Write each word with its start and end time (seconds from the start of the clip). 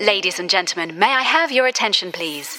Ladies 0.00 0.38
and 0.38 0.48
gentlemen, 0.48 0.96
may 0.96 1.12
I 1.12 1.22
have 1.22 1.50
your 1.50 1.66
attention, 1.66 2.12
please? 2.12 2.56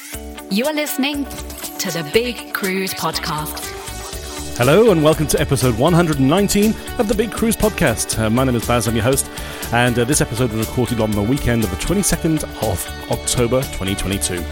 You 0.51 0.65
are 0.65 0.73
listening 0.73 1.23
to 1.23 1.89
the 1.89 2.09
Big 2.11 2.53
Cruise 2.53 2.93
Podcast. 2.93 4.57
Hello 4.57 4.91
and 4.91 5.01
welcome 5.01 5.25
to 5.27 5.39
episode 5.39 5.79
119 5.79 6.75
of 6.97 7.07
the 7.07 7.15
Big 7.15 7.31
Cruise 7.31 7.55
Podcast. 7.55 8.19
Uh, 8.19 8.29
my 8.29 8.43
name 8.43 8.55
is 8.55 8.67
Baz, 8.67 8.89
I'm 8.89 8.95
your 8.95 9.05
host, 9.05 9.31
and 9.71 9.97
uh, 9.97 10.03
this 10.03 10.19
episode 10.19 10.51
was 10.51 10.67
recorded 10.67 10.99
on 10.99 11.11
the 11.11 11.21
weekend 11.21 11.63
of 11.63 11.69
the 11.69 11.77
22nd 11.77 12.43
of 12.61 13.09
October 13.09 13.61
2022. 13.61 14.43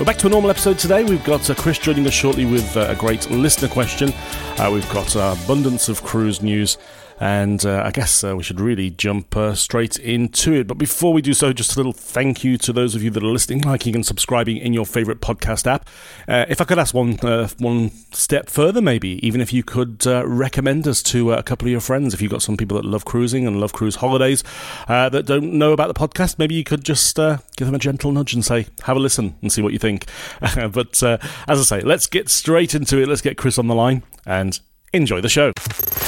We're 0.00 0.04
back 0.04 0.16
to 0.18 0.26
a 0.26 0.30
normal 0.30 0.50
episode 0.50 0.76
today. 0.76 1.04
We've 1.04 1.22
got 1.22 1.48
uh, 1.48 1.54
Chris 1.54 1.78
joining 1.78 2.04
us 2.04 2.14
shortly 2.14 2.46
with 2.46 2.76
uh, 2.76 2.88
a 2.88 2.96
great 2.96 3.30
listener 3.30 3.68
question. 3.68 4.12
Uh, 4.58 4.70
we've 4.72 4.92
got 4.92 5.14
uh, 5.14 5.36
abundance 5.44 5.88
of 5.88 6.02
cruise 6.02 6.42
news. 6.42 6.78
And 7.20 7.64
uh, 7.64 7.82
I 7.84 7.90
guess 7.90 8.24
uh, 8.24 8.36
we 8.36 8.42
should 8.42 8.60
really 8.60 8.90
jump 8.90 9.36
uh, 9.36 9.54
straight 9.54 9.98
into 9.98 10.52
it. 10.52 10.66
But 10.66 10.78
before 10.78 11.12
we 11.12 11.22
do 11.22 11.32
so, 11.32 11.52
just 11.52 11.74
a 11.74 11.78
little 11.78 11.92
thank 11.92 12.42
you 12.42 12.58
to 12.58 12.72
those 12.72 12.94
of 12.94 13.02
you 13.02 13.10
that 13.10 13.22
are 13.22 13.26
listening, 13.26 13.60
liking, 13.60 13.94
and 13.94 14.04
subscribing 14.04 14.56
in 14.56 14.72
your 14.72 14.84
favorite 14.84 15.20
podcast 15.20 15.66
app. 15.66 15.88
Uh, 16.26 16.44
if 16.48 16.60
I 16.60 16.64
could 16.64 16.78
ask 16.78 16.94
one 16.94 17.20
uh, 17.20 17.48
one 17.58 17.90
step 18.12 18.50
further, 18.50 18.80
maybe 18.80 19.24
even 19.26 19.40
if 19.40 19.52
you 19.52 19.62
could 19.62 20.06
uh, 20.06 20.26
recommend 20.26 20.88
us 20.88 21.02
to 21.04 21.32
a 21.32 21.42
couple 21.42 21.68
of 21.68 21.72
your 21.72 21.80
friends, 21.80 22.14
if 22.14 22.20
you've 22.20 22.32
got 22.32 22.42
some 22.42 22.56
people 22.56 22.76
that 22.76 22.86
love 22.86 23.04
cruising 23.04 23.46
and 23.46 23.60
love 23.60 23.72
cruise 23.72 23.96
holidays 23.96 24.42
that 24.88 25.26
don't 25.26 25.52
know 25.52 25.72
about 25.72 25.88
the 25.88 25.94
podcast, 25.94 26.38
maybe 26.38 26.54
you 26.54 26.64
could 26.64 26.84
just 26.84 27.16
give 27.16 27.66
them 27.66 27.74
a 27.74 27.78
gentle 27.78 28.10
nudge 28.10 28.34
and 28.34 28.44
say, 28.44 28.66
"Have 28.82 28.96
a 28.96 29.00
listen 29.00 29.36
and 29.40 29.52
see 29.52 29.62
what 29.62 29.72
you 29.72 29.78
think." 29.78 30.06
but 30.40 31.02
as 31.02 31.20
I 31.48 31.62
say, 31.62 31.80
let's 31.80 32.06
get 32.06 32.28
straight 32.28 32.74
into 32.74 33.00
it. 33.00 33.08
Let's 33.08 33.20
get 33.22 33.36
Chris 33.36 33.58
on 33.58 33.68
the 33.68 33.74
line 33.74 34.02
and 34.26 34.58
enjoy 34.94 35.20
the 35.20 35.28
show. 35.28 35.52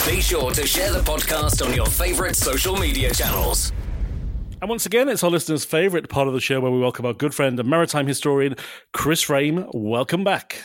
Be 0.07 0.21
sure 0.21 0.53
to 0.53 0.67
share 0.67 0.93
the 0.93 1.01
podcast 1.01 1.65
on 1.67 1.75
your 1.75 1.87
favorite 1.87 2.37
social 2.37 2.77
media 2.77 3.13
channels. 3.13 3.73
And 4.63 4.71
once 4.71 4.87
again, 4.87 5.09
it's 5.09 5.23
our 5.23 5.31
listeners' 5.31 5.65
favourite 5.65 6.09
part 6.09 6.29
of 6.29 6.35
the 6.35 6.41
show 6.41 6.61
where 6.61 6.71
we 6.71 6.79
welcome 6.79 7.05
our 7.05 7.13
good 7.13 7.35
friend 7.35 7.59
and 7.59 7.69
maritime 7.69 8.07
historian, 8.07 8.55
Chris 8.93 9.23
Frame. 9.23 9.67
Welcome 9.75 10.25
back. 10.25 10.63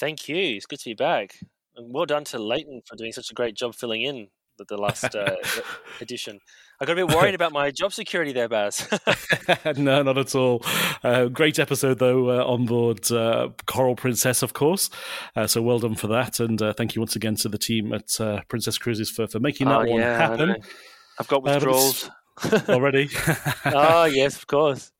Thank 0.00 0.28
you. 0.28 0.36
It's 0.36 0.66
good 0.66 0.80
to 0.80 0.90
be 0.90 0.94
back. 0.94 1.36
And 1.76 1.94
well 1.94 2.06
done 2.06 2.24
to 2.24 2.38
Leighton 2.38 2.82
for 2.86 2.96
doing 2.96 3.12
such 3.12 3.30
a 3.30 3.34
great 3.34 3.54
job 3.54 3.74
filling 3.74 4.02
in 4.02 4.28
the, 4.58 4.64
the 4.64 4.76
last 4.76 5.14
uh, 5.14 5.36
edition. 6.00 6.40
I 6.82 6.84
got 6.84 6.98
a 6.98 7.06
bit 7.06 7.14
worried 7.14 7.34
about 7.36 7.52
my 7.52 7.70
job 7.70 7.92
security 7.92 8.32
there, 8.32 8.48
Baz. 8.48 8.88
no, 9.76 10.02
not 10.02 10.18
at 10.18 10.34
all. 10.34 10.64
Uh, 11.04 11.26
great 11.26 11.60
episode, 11.60 12.00
though, 12.00 12.28
uh, 12.30 12.44
on 12.44 12.66
board 12.66 13.10
uh, 13.12 13.50
Coral 13.66 13.94
Princess, 13.94 14.42
of 14.42 14.52
course. 14.52 14.90
Uh, 15.36 15.46
so 15.46 15.62
well 15.62 15.78
done 15.78 15.94
for 15.94 16.08
that. 16.08 16.40
And 16.40 16.60
uh, 16.60 16.72
thank 16.72 16.96
you 16.96 17.00
once 17.00 17.14
again 17.14 17.36
to 17.36 17.48
the 17.48 17.56
team 17.56 17.92
at 17.92 18.20
uh, 18.20 18.40
Princess 18.48 18.78
Cruises 18.78 19.10
for, 19.10 19.28
for 19.28 19.38
making 19.38 19.68
that 19.68 19.82
oh, 19.82 19.90
one 19.90 20.00
yeah, 20.00 20.16
happen. 20.16 20.56
I've 21.20 21.28
got 21.28 21.44
withdrawals. 21.44 22.10
already. 22.68 23.10
oh, 23.66 24.06
yes, 24.06 24.36
of 24.36 24.48
course. 24.48 24.90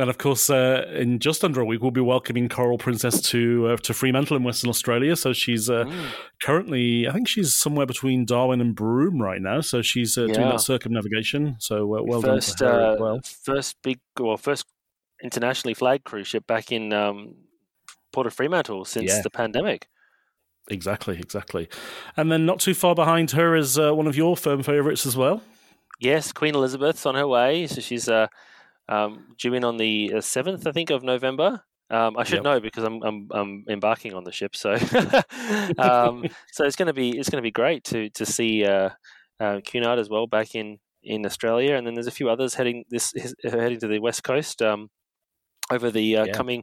And 0.00 0.08
of 0.08 0.16
course, 0.16 0.48
uh, 0.48 0.90
in 0.94 1.18
just 1.18 1.44
under 1.44 1.60
a 1.60 1.64
week, 1.66 1.82
we'll 1.82 1.90
be 1.90 2.00
welcoming 2.00 2.48
Coral 2.48 2.78
Princess 2.78 3.20
to 3.20 3.68
uh, 3.68 3.76
to 3.76 3.92
Fremantle 3.92 4.34
in 4.34 4.44
Western 4.44 4.70
Australia. 4.70 5.14
So 5.14 5.34
she's 5.34 5.68
uh, 5.68 5.84
mm. 5.84 6.06
currently, 6.42 7.06
I 7.06 7.12
think 7.12 7.28
she's 7.28 7.54
somewhere 7.54 7.84
between 7.84 8.24
Darwin 8.24 8.62
and 8.62 8.74
Broome 8.74 9.20
right 9.20 9.42
now. 9.42 9.60
So 9.60 9.82
she's 9.82 10.16
yeah. 10.16 10.28
doing 10.28 10.48
that 10.48 10.62
circumnavigation. 10.62 11.56
So 11.58 11.84
well 11.84 12.22
first, 12.22 12.56
done 12.56 12.72
to 12.72 12.74
her 12.74 12.96
well. 12.98 13.20
First 13.44 13.76
big, 13.82 14.00
well, 14.18 14.38
first 14.38 14.64
internationally 15.22 15.74
flagged 15.74 16.04
cruise 16.04 16.28
ship 16.28 16.46
back 16.46 16.72
in 16.72 16.94
um, 16.94 17.34
Port 18.10 18.26
of 18.26 18.32
Fremantle 18.32 18.86
since 18.86 19.10
yeah. 19.10 19.20
the 19.20 19.28
pandemic. 19.28 19.86
Exactly, 20.70 21.18
exactly. 21.18 21.68
And 22.16 22.32
then 22.32 22.46
not 22.46 22.58
too 22.58 22.72
far 22.72 22.94
behind 22.94 23.32
her 23.32 23.54
is 23.54 23.78
one 23.78 24.06
of 24.06 24.16
your 24.16 24.34
firm 24.34 24.62
favourites 24.62 25.04
as 25.04 25.14
well. 25.14 25.42
Yes, 25.98 26.32
Queen 26.32 26.54
Elizabeth's 26.54 27.04
on 27.04 27.16
her 27.16 27.28
way. 27.28 27.66
So 27.66 27.82
she's 27.82 28.08
um, 28.90 29.34
due 29.38 29.54
in 29.54 29.64
on 29.64 29.76
the 29.76 30.14
uh, 30.16 30.20
seventh, 30.20 30.66
I 30.66 30.72
think, 30.72 30.90
of 30.90 31.02
November. 31.02 31.62
Um, 31.90 32.16
I 32.16 32.24
should 32.24 32.36
yep. 32.36 32.44
know 32.44 32.60
because 32.60 32.84
I'm, 32.84 33.02
I'm, 33.02 33.28
I'm 33.32 33.64
embarking 33.68 34.14
on 34.14 34.22
the 34.24 34.30
ship, 34.30 34.54
so 34.54 34.72
um, 35.78 36.24
so 36.52 36.64
it's 36.64 36.76
going 36.76 36.86
to 36.86 36.92
be 36.92 37.18
it's 37.18 37.28
going 37.28 37.42
to 37.42 37.46
be 37.46 37.50
great 37.50 37.82
to 37.84 38.10
to 38.10 38.24
see 38.26 38.64
uh, 38.64 38.90
uh, 39.40 39.60
Cunard 39.64 39.98
as 39.98 40.08
well 40.08 40.26
back 40.26 40.54
in, 40.54 40.78
in 41.02 41.26
Australia, 41.26 41.74
and 41.74 41.86
then 41.86 41.94
there's 41.94 42.06
a 42.06 42.12
few 42.12 42.28
others 42.28 42.54
heading 42.54 42.84
this 42.90 43.12
heading 43.42 43.80
to 43.80 43.88
the 43.88 43.98
west 43.98 44.22
coast 44.22 44.62
um, 44.62 44.90
over 45.72 45.90
the 45.90 46.16
uh, 46.16 46.24
yeah. 46.26 46.32
coming 46.32 46.62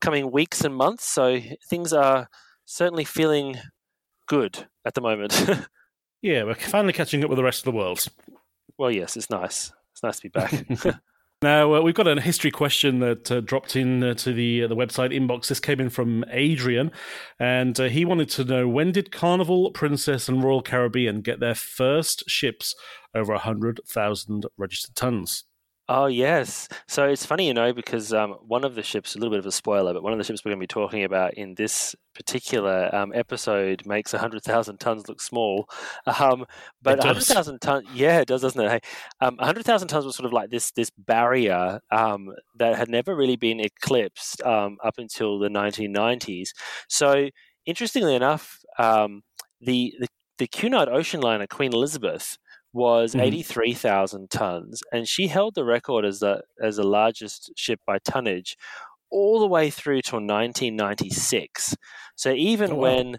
coming 0.00 0.30
weeks 0.30 0.62
and 0.64 0.76
months. 0.76 1.04
So 1.04 1.40
things 1.68 1.92
are 1.92 2.28
certainly 2.64 3.04
feeling 3.04 3.56
good 4.28 4.68
at 4.84 4.94
the 4.94 5.00
moment. 5.00 5.32
yeah, 6.22 6.44
we're 6.44 6.54
finally 6.54 6.92
catching 6.92 7.24
up 7.24 7.30
with 7.30 7.38
the 7.38 7.44
rest 7.44 7.60
of 7.60 7.64
the 7.64 7.76
world. 7.76 8.06
Well, 8.76 8.92
yes, 8.92 9.16
it's 9.16 9.30
nice. 9.30 9.72
It's 9.92 10.02
nice 10.04 10.20
to 10.20 10.22
be 10.22 10.28
back. 10.28 10.52
Now 11.40 11.74
uh, 11.74 11.80
we've 11.82 11.94
got 11.94 12.08
a 12.08 12.20
history 12.20 12.50
question 12.50 12.98
that 12.98 13.30
uh, 13.30 13.40
dropped 13.40 13.76
in 13.76 14.02
uh, 14.02 14.14
to 14.14 14.32
the 14.32 14.64
uh, 14.64 14.66
the 14.66 14.74
website 14.74 15.16
inbox. 15.16 15.46
This 15.46 15.60
came 15.60 15.78
in 15.78 15.88
from 15.88 16.24
Adrian, 16.32 16.90
and 17.38 17.78
uh, 17.78 17.84
he 17.84 18.04
wanted 18.04 18.28
to 18.30 18.44
know 18.44 18.66
when 18.66 18.90
did 18.90 19.12
Carnival, 19.12 19.70
Princess, 19.70 20.28
and 20.28 20.42
Royal 20.42 20.62
Caribbean 20.62 21.20
get 21.20 21.38
their 21.38 21.54
first 21.54 22.28
ships 22.28 22.74
over 23.14 23.36
hundred 23.36 23.80
thousand 23.86 24.46
registered 24.56 24.96
tons? 24.96 25.44
Oh 25.90 26.04
yes. 26.04 26.68
So 26.86 27.08
it's 27.08 27.24
funny, 27.24 27.46
you 27.46 27.54
know, 27.54 27.72
because 27.72 28.12
um, 28.12 28.32
one 28.46 28.62
of 28.62 28.74
the 28.74 28.82
ships, 28.82 29.14
a 29.14 29.18
little 29.18 29.30
bit 29.30 29.38
of 29.38 29.46
a 29.46 29.52
spoiler, 29.52 29.94
but 29.94 30.02
one 30.02 30.12
of 30.12 30.18
the 30.18 30.24
ships 30.24 30.44
we're 30.44 30.50
going 30.50 30.58
to 30.58 30.62
be 30.62 30.66
talking 30.66 31.02
about 31.02 31.32
in 31.34 31.54
this 31.54 31.94
particular 32.14 32.94
um, 32.94 33.10
episode 33.14 33.86
makes 33.86 34.12
hundred 34.12 34.42
thousand 34.42 34.78
tons 34.80 35.08
look 35.08 35.20
small. 35.20 35.66
Um, 36.20 36.44
but 36.82 37.02
hundred 37.02 37.24
thousand 37.24 37.60
tons, 37.60 37.86
yeah, 37.94 38.18
it 38.20 38.28
does, 38.28 38.42
doesn't 38.42 38.60
it? 38.60 38.70
Hey, 38.70 38.80
um, 39.20 39.38
hundred 39.38 39.64
thousand 39.64 39.88
tons 39.88 40.04
was 40.04 40.16
sort 40.16 40.26
of 40.26 40.32
like 40.32 40.50
this 40.50 40.72
this 40.72 40.90
barrier 40.90 41.80
um, 41.90 42.32
that 42.56 42.76
had 42.76 42.90
never 42.90 43.16
really 43.16 43.36
been 43.36 43.60
eclipsed 43.60 44.42
um, 44.42 44.76
up 44.84 44.98
until 44.98 45.38
the 45.38 45.48
1990s. 45.48 46.50
So 46.88 47.28
interestingly 47.64 48.14
enough, 48.14 48.58
the 48.78 49.94
the 49.98 50.08
the 50.38 50.46
Cunard 50.46 50.88
Ocean 50.88 51.20
Liner 51.20 51.46
Queen 51.46 51.72
Elizabeth 51.72 52.38
was 52.72 53.12
mm-hmm. 53.12 53.20
83,000 53.20 54.30
tons, 54.30 54.82
and 54.92 55.08
she 55.08 55.28
held 55.28 55.54
the 55.54 55.64
record 55.64 56.04
as 56.04 56.20
the 56.20 56.42
as 56.62 56.76
the 56.76 56.84
largest 56.84 57.52
ship 57.56 57.80
by 57.86 57.98
tonnage 57.98 58.56
all 59.10 59.40
the 59.40 59.46
way 59.46 59.70
through 59.70 60.02
till 60.02 60.18
1996. 60.18 61.74
So 62.16 62.32
even 62.32 62.72
oh, 62.72 62.74
wow. 62.74 62.80
when 62.80 63.18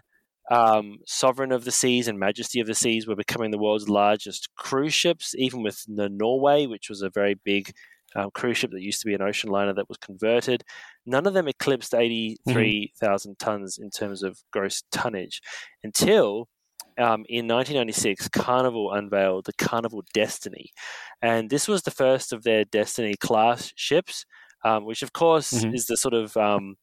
um, 0.50 0.98
Sovereign 1.06 1.52
of 1.52 1.64
the 1.64 1.70
Seas 1.70 2.08
and 2.08 2.18
Majesty 2.18 2.60
of 2.60 2.66
the 2.66 2.74
Seas 2.74 3.06
were 3.06 3.16
becoming 3.16 3.50
the 3.50 3.58
world's 3.58 3.88
largest 3.88 4.48
cruise 4.56 4.94
ships, 4.94 5.34
even 5.36 5.62
with 5.62 5.84
the 5.86 6.08
Norway, 6.08 6.66
which 6.66 6.88
was 6.88 7.02
a 7.02 7.10
very 7.10 7.34
big 7.44 7.72
um, 8.16 8.30
cruise 8.34 8.58
ship 8.58 8.72
that 8.72 8.82
used 8.82 9.00
to 9.00 9.06
be 9.06 9.14
an 9.14 9.22
ocean 9.22 9.50
liner 9.50 9.72
that 9.74 9.88
was 9.88 9.98
converted. 9.98 10.64
None 11.06 11.26
of 11.26 11.34
them 11.34 11.46
eclipsed 11.46 11.94
83,000 11.94 13.32
mm-hmm. 13.32 13.44
tons 13.44 13.78
in 13.78 13.90
terms 13.90 14.22
of 14.22 14.40
gross 14.52 14.82
tonnage 14.90 15.40
until 15.84 16.48
um, 17.00 17.24
in 17.28 17.48
1996, 17.48 18.28
Carnival 18.28 18.92
unveiled 18.92 19.46
the 19.46 19.54
Carnival 19.54 20.04
Destiny. 20.12 20.72
And 21.22 21.48
this 21.48 21.66
was 21.66 21.82
the 21.82 21.90
first 21.90 22.32
of 22.32 22.42
their 22.42 22.64
Destiny 22.64 23.14
class 23.14 23.72
ships, 23.74 24.26
um, 24.64 24.84
which, 24.84 25.02
of 25.02 25.12
course, 25.12 25.52
mm-hmm. 25.52 25.74
is 25.74 25.86
the 25.86 25.96
sort 25.96 26.14
of 26.14 26.36
um, 26.36 26.76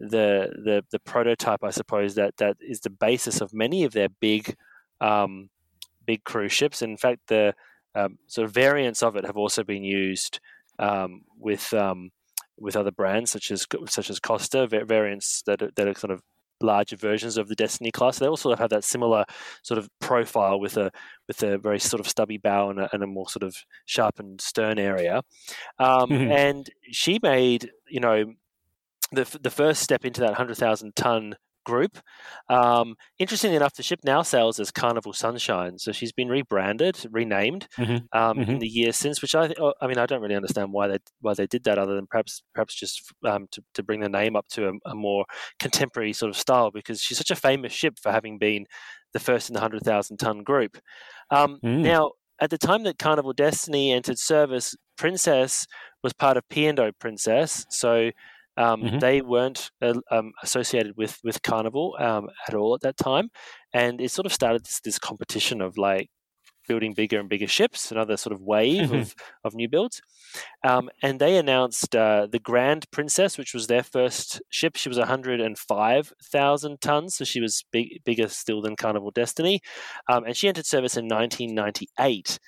the, 0.00 0.50
the 0.64 0.84
the 0.90 0.98
prototype, 1.00 1.62
I 1.62 1.70
suppose, 1.70 2.14
that 2.14 2.36
that 2.38 2.56
is 2.60 2.80
the 2.80 2.90
basis 2.90 3.40
of 3.40 3.52
many 3.52 3.84
of 3.84 3.92
their 3.92 4.08
big 4.08 4.56
um, 5.00 5.50
big 6.06 6.24
cruise 6.24 6.52
ships. 6.52 6.80
In 6.80 6.96
fact, 6.96 7.20
the 7.28 7.54
um, 7.94 8.18
sort 8.26 8.46
of 8.46 8.54
variants 8.54 9.02
of 9.02 9.16
it 9.16 9.26
have 9.26 9.36
also 9.36 9.62
been 9.62 9.84
used 9.84 10.40
um, 10.78 11.22
with 11.38 11.74
um, 11.74 12.10
with 12.58 12.76
other 12.76 12.90
brands 12.90 13.30
such 13.30 13.50
as 13.50 13.66
such 13.86 14.08
as 14.08 14.18
Costa 14.18 14.66
variants 14.66 15.42
that 15.42 15.62
are, 15.62 15.70
that 15.76 15.88
are 15.88 15.94
sort 15.94 16.12
of 16.12 16.22
larger 16.62 16.96
versions 16.96 17.36
of 17.36 17.48
the 17.48 17.54
Destiny 17.54 17.90
class. 17.90 18.18
They 18.18 18.26
all 18.26 18.36
sort 18.36 18.52
of 18.52 18.58
have 18.58 18.70
that 18.70 18.84
similar 18.84 19.24
sort 19.62 19.78
of 19.78 19.88
profile 20.00 20.60
with 20.60 20.76
a 20.76 20.90
with 21.28 21.42
a 21.42 21.58
very 21.58 21.78
sort 21.78 22.00
of 22.00 22.08
stubby 22.08 22.38
bow 22.38 22.70
and 22.70 22.80
a, 22.80 22.88
and 22.92 23.02
a 23.02 23.06
more 23.06 23.28
sort 23.28 23.42
of 23.42 23.56
sharpened 23.84 24.40
stern 24.40 24.78
area. 24.78 25.22
Um, 25.78 26.10
mm-hmm. 26.10 26.32
And 26.32 26.70
she 26.90 27.18
made 27.22 27.70
you 27.88 28.00
know 28.00 28.32
the 29.12 29.38
the 29.42 29.50
first 29.50 29.82
step 29.82 30.04
into 30.04 30.20
that 30.20 30.34
hundred 30.34 30.56
thousand 30.56 30.96
ton 30.96 31.36
group. 31.64 31.98
Um, 32.48 32.96
interestingly 33.18 33.56
enough, 33.56 33.74
the 33.74 33.82
ship 33.82 34.00
now 34.04 34.22
sails 34.22 34.60
as 34.60 34.70
Carnival 34.70 35.12
Sunshine, 35.12 35.78
so 35.78 35.92
she's 35.92 36.12
been 36.12 36.28
rebranded, 36.28 37.04
renamed 37.10 37.68
mm-hmm. 37.78 37.96
Um, 38.12 38.38
mm-hmm. 38.38 38.50
in 38.50 38.58
the 38.58 38.68
years 38.68 38.96
since. 38.96 39.22
Which 39.22 39.34
I, 39.34 39.52
oh, 39.58 39.74
I 39.80 39.86
mean, 39.86 39.98
I 39.98 40.06
don't 40.06 40.22
really 40.22 40.36
understand 40.36 40.72
why 40.72 40.88
they 40.88 40.98
why 41.20 41.34
they 41.34 41.46
did 41.46 41.64
that, 41.64 41.78
other 41.78 41.94
than 41.94 42.06
perhaps 42.06 42.42
perhaps 42.54 42.74
just 42.74 43.12
um, 43.24 43.46
to 43.52 43.62
to 43.74 43.82
bring 43.82 44.00
the 44.00 44.08
name 44.08 44.36
up 44.36 44.48
to 44.48 44.68
a, 44.68 44.90
a, 44.90 44.94
more 44.94 45.24
contemporary 45.58 46.12
sort 46.12 46.30
of 46.30 46.36
style, 46.36 46.70
because 46.70 47.00
she's 47.00 47.18
such 47.18 47.30
a 47.30 47.36
famous 47.36 47.72
ship 47.72 47.98
for 48.00 48.12
having 48.12 48.38
been 48.38 48.66
the 49.12 49.20
first 49.20 49.48
in 49.50 49.54
the 49.54 49.60
hundred 49.60 49.82
thousand 49.82 50.18
ton 50.18 50.42
group. 50.42 50.78
Um, 51.30 51.58
mm. 51.64 51.80
Now, 51.80 52.12
at 52.40 52.50
the 52.50 52.58
time 52.58 52.82
that 52.84 52.98
Carnival 52.98 53.32
Destiny 53.32 53.92
entered 53.92 54.18
service, 54.18 54.74
Princess 54.96 55.66
was 56.02 56.12
part 56.12 56.36
of 56.36 56.48
P&O 56.48 56.90
Princess, 56.98 57.64
so 57.70 58.10
um, 58.56 58.82
mm-hmm. 58.82 58.98
They 58.98 59.22
weren't 59.22 59.70
uh, 59.80 59.94
um, 60.10 60.32
associated 60.42 60.96
with 60.96 61.18
with 61.24 61.42
Carnival 61.42 61.96
um, 61.98 62.28
at 62.48 62.54
all 62.54 62.74
at 62.74 62.82
that 62.82 62.96
time, 62.96 63.30
and 63.72 64.00
it 64.00 64.10
sort 64.10 64.26
of 64.26 64.32
started 64.32 64.64
this, 64.64 64.80
this 64.80 64.98
competition 64.98 65.60
of 65.62 65.78
like 65.78 66.10
building 66.68 66.94
bigger 66.94 67.18
and 67.18 67.28
bigger 67.28 67.48
ships, 67.48 67.90
another 67.90 68.16
sort 68.16 68.32
of 68.32 68.40
wave 68.40 68.88
mm-hmm. 68.88 68.94
of, 68.94 69.14
of 69.44 69.54
new 69.54 69.68
builds. 69.68 70.00
Um, 70.64 70.90
and 71.02 71.18
they 71.18 71.36
announced 71.36 71.94
uh, 71.96 72.28
the 72.30 72.38
Grand 72.38 72.90
Princess, 72.90 73.36
which 73.36 73.52
was 73.52 73.66
their 73.66 73.82
first 73.82 74.40
ship. 74.48 74.76
She 74.76 74.88
was 74.88 74.98
105,000 74.98 76.80
tons, 76.80 77.16
so 77.16 77.24
she 77.24 77.40
was 77.40 77.64
big, 77.72 78.02
bigger 78.04 78.28
still 78.28 78.62
than 78.62 78.76
Carnival 78.76 79.10
Destiny. 79.10 79.60
Um, 80.08 80.24
and 80.24 80.36
she 80.36 80.48
entered 80.48 80.66
service 80.66 80.96
in 80.96 81.06
1998. 81.06 82.38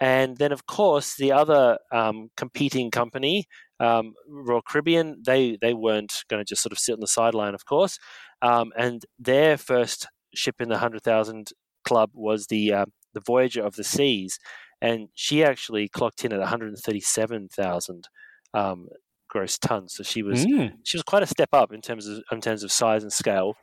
And 0.00 0.36
then, 0.36 0.52
of 0.52 0.66
course, 0.66 1.16
the 1.16 1.32
other 1.32 1.78
um, 1.92 2.28
competing 2.36 2.90
company, 2.90 3.46
um, 3.80 4.14
Royal 4.28 4.62
Caribbean, 4.62 5.22
they 5.24 5.58
they 5.60 5.74
weren't 5.74 6.24
going 6.28 6.40
to 6.40 6.48
just 6.48 6.62
sort 6.62 6.72
of 6.72 6.78
sit 6.78 6.94
on 6.94 7.00
the 7.00 7.06
sideline, 7.06 7.54
of 7.54 7.64
course. 7.64 7.98
Um, 8.42 8.72
and 8.76 9.04
their 9.18 9.56
first 9.56 10.06
ship 10.34 10.60
in 10.60 10.68
the 10.68 10.78
hundred 10.78 11.02
thousand 11.02 11.50
club 11.84 12.10
was 12.14 12.46
the 12.46 12.72
uh, 12.72 12.86
the 13.12 13.20
Voyager 13.20 13.62
of 13.62 13.76
the 13.76 13.84
Seas, 13.84 14.38
and 14.80 15.08
she 15.14 15.44
actually 15.44 15.88
clocked 15.88 16.24
in 16.24 16.32
at 16.32 16.40
one 16.40 16.48
hundred 16.48 16.76
thirty-seven 16.78 17.48
thousand 17.48 18.08
um, 18.52 18.88
gross 19.28 19.58
tons. 19.58 19.94
So 19.94 20.02
she 20.02 20.22
was 20.22 20.46
mm. 20.46 20.72
she 20.84 20.96
was 20.96 21.02
quite 21.02 21.22
a 21.22 21.26
step 21.26 21.50
up 21.52 21.72
in 21.72 21.80
terms 21.80 22.06
of 22.06 22.22
in 22.30 22.40
terms 22.40 22.62
of 22.62 22.72
size 22.72 23.02
and 23.02 23.12
scale. 23.12 23.54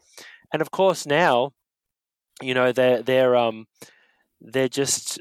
And 0.53 0.61
of 0.61 0.71
course, 0.71 1.05
now, 1.05 1.51
you 2.41 2.53
know, 2.53 2.71
they're 2.71 3.01
they're 3.01 3.35
um, 3.35 3.65
they're 4.41 4.67
just 4.67 5.19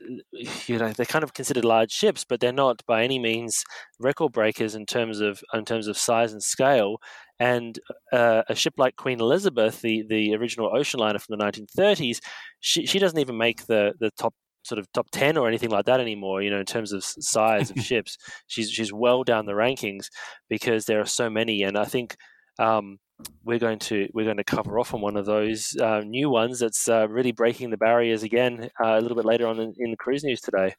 you 0.67 0.79
know 0.79 0.93
they're 0.93 1.05
kind 1.07 1.23
of 1.23 1.35
considered 1.35 1.65
large 1.65 1.93
ships 1.93 2.25
but 2.27 2.41
they're 2.41 2.53
not 2.53 2.83
by 2.87 3.05
any 3.05 3.19
means 3.19 3.63
record 3.99 4.33
breakers 4.33 4.75
in 4.75 4.87
terms 4.87 5.21
of 5.21 5.43
in 5.53 5.65
terms 5.65 5.87
of 5.87 5.99
size 5.99 6.33
and 6.33 6.43
scale. 6.43 6.99
And 7.39 7.79
uh, 8.13 8.43
a 8.51 8.55
ship 8.55 8.75
like 8.77 8.97
Queen 8.97 9.21
Elizabeth 9.21 9.83
the 9.83 10.05
the 10.09 10.35
original 10.35 10.71
ocean 10.75 11.01
liner 11.01 11.19
from 11.19 11.37
the 11.39 11.45
1930s 11.45 12.19
she, 12.61 12.87
she 12.87 12.99
doesn't 12.99 13.19
even 13.19 13.37
make 13.37 13.67
the 13.67 13.93
the 13.99 14.11
top 14.19 14.35
sort 14.63 14.79
of 14.79 14.93
top 14.93 15.09
10 15.11 15.39
or 15.39 15.49
anything 15.49 15.71
like 15.71 15.87
that 15.87 16.01
anymore 16.01 16.43
you 16.43 16.51
know 16.51 16.61
in 16.61 16.67
terms 16.67 16.93
of 16.93 17.05
size 17.05 17.71
of 17.71 17.79
ships. 17.83 18.17
She's 18.47 18.71
she's 18.71 18.93
well 18.93 19.23
down 19.25 19.47
the 19.47 19.53
rankings 19.53 20.07
because 20.49 20.87
there 20.87 21.01
are 21.01 21.07
so 21.07 21.29
many. 21.31 21.63
And 21.63 21.77
i 21.79 21.85
think 21.85 22.17
um, 22.59 22.99
we're 23.45 23.59
going 23.59 23.79
to 23.79 24.09
we're 24.13 24.25
going 24.25 24.37
to 24.37 24.45
cover 24.45 24.79
off 24.79 24.95
on 24.95 25.01
one 25.01 25.17
of 25.17 25.27
those 25.27 25.77
uh, 25.81 26.01
new 26.01 26.31
ones 26.31 26.59
that's 26.59 26.89
uh, 26.89 27.09
really 27.09 27.33
breaking 27.33 27.71
the 27.71 27.77
barriers 27.77 28.23
again 28.23 28.71
uh, 28.83 28.99
a 28.99 29.01
little 29.01 29.17
bit 29.17 29.25
later 29.25 29.47
on 29.47 29.59
in, 29.59 29.75
in, 29.79 29.91
the 29.91 29.97
cruise 29.97 30.25
news 30.25 30.41
today. 30.41 30.75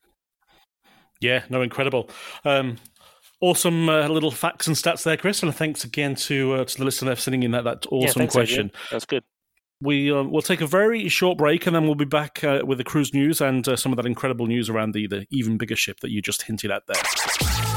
Yeah, 1.19 1.43
no, 1.49 1.61
incredible. 1.61 2.09
Um, 2.45 2.77
awesome 3.41 3.89
uh, 3.89 4.07
little 4.07 4.31
facts 4.31 4.67
and 4.67 4.75
stats 4.75 5.03
there, 5.03 5.17
Chris, 5.17 5.43
and 5.43 5.53
thanks 5.53 5.83
again 5.83 6.15
to 6.15 6.53
uh, 6.53 6.65
to 6.65 6.77
the 6.77 6.85
listener 6.85 7.15
for 7.15 7.21
sending 7.21 7.43
in 7.43 7.51
that 7.51 7.63
that 7.63 7.85
awesome 7.91 8.23
yeah, 8.23 8.27
question. 8.27 8.71
That's 8.91 9.05
good. 9.05 9.23
We 9.81 10.11
uh, 10.11 10.23
will 10.23 10.43
take 10.43 10.61
a 10.61 10.67
very 10.67 11.09
short 11.09 11.39
break 11.39 11.65
and 11.65 11.75
then 11.75 11.85
we'll 11.85 11.95
be 11.95 12.05
back 12.05 12.41
with 12.43 12.77
the 12.77 12.83
cruise 12.83 13.15
news 13.15 13.41
and 13.41 13.65
some 13.79 13.91
of 13.91 13.95
that 13.95 14.05
incredible 14.05 14.45
news 14.45 14.69
around 14.69 14.93
the 14.93 15.07
the 15.07 15.25
even 15.31 15.57
bigger 15.57 15.75
ship 15.75 16.01
that 16.01 16.11
you 16.11 16.21
just 16.21 16.43
hinted 16.43 16.69
at 16.69 16.83
there. 16.87 17.70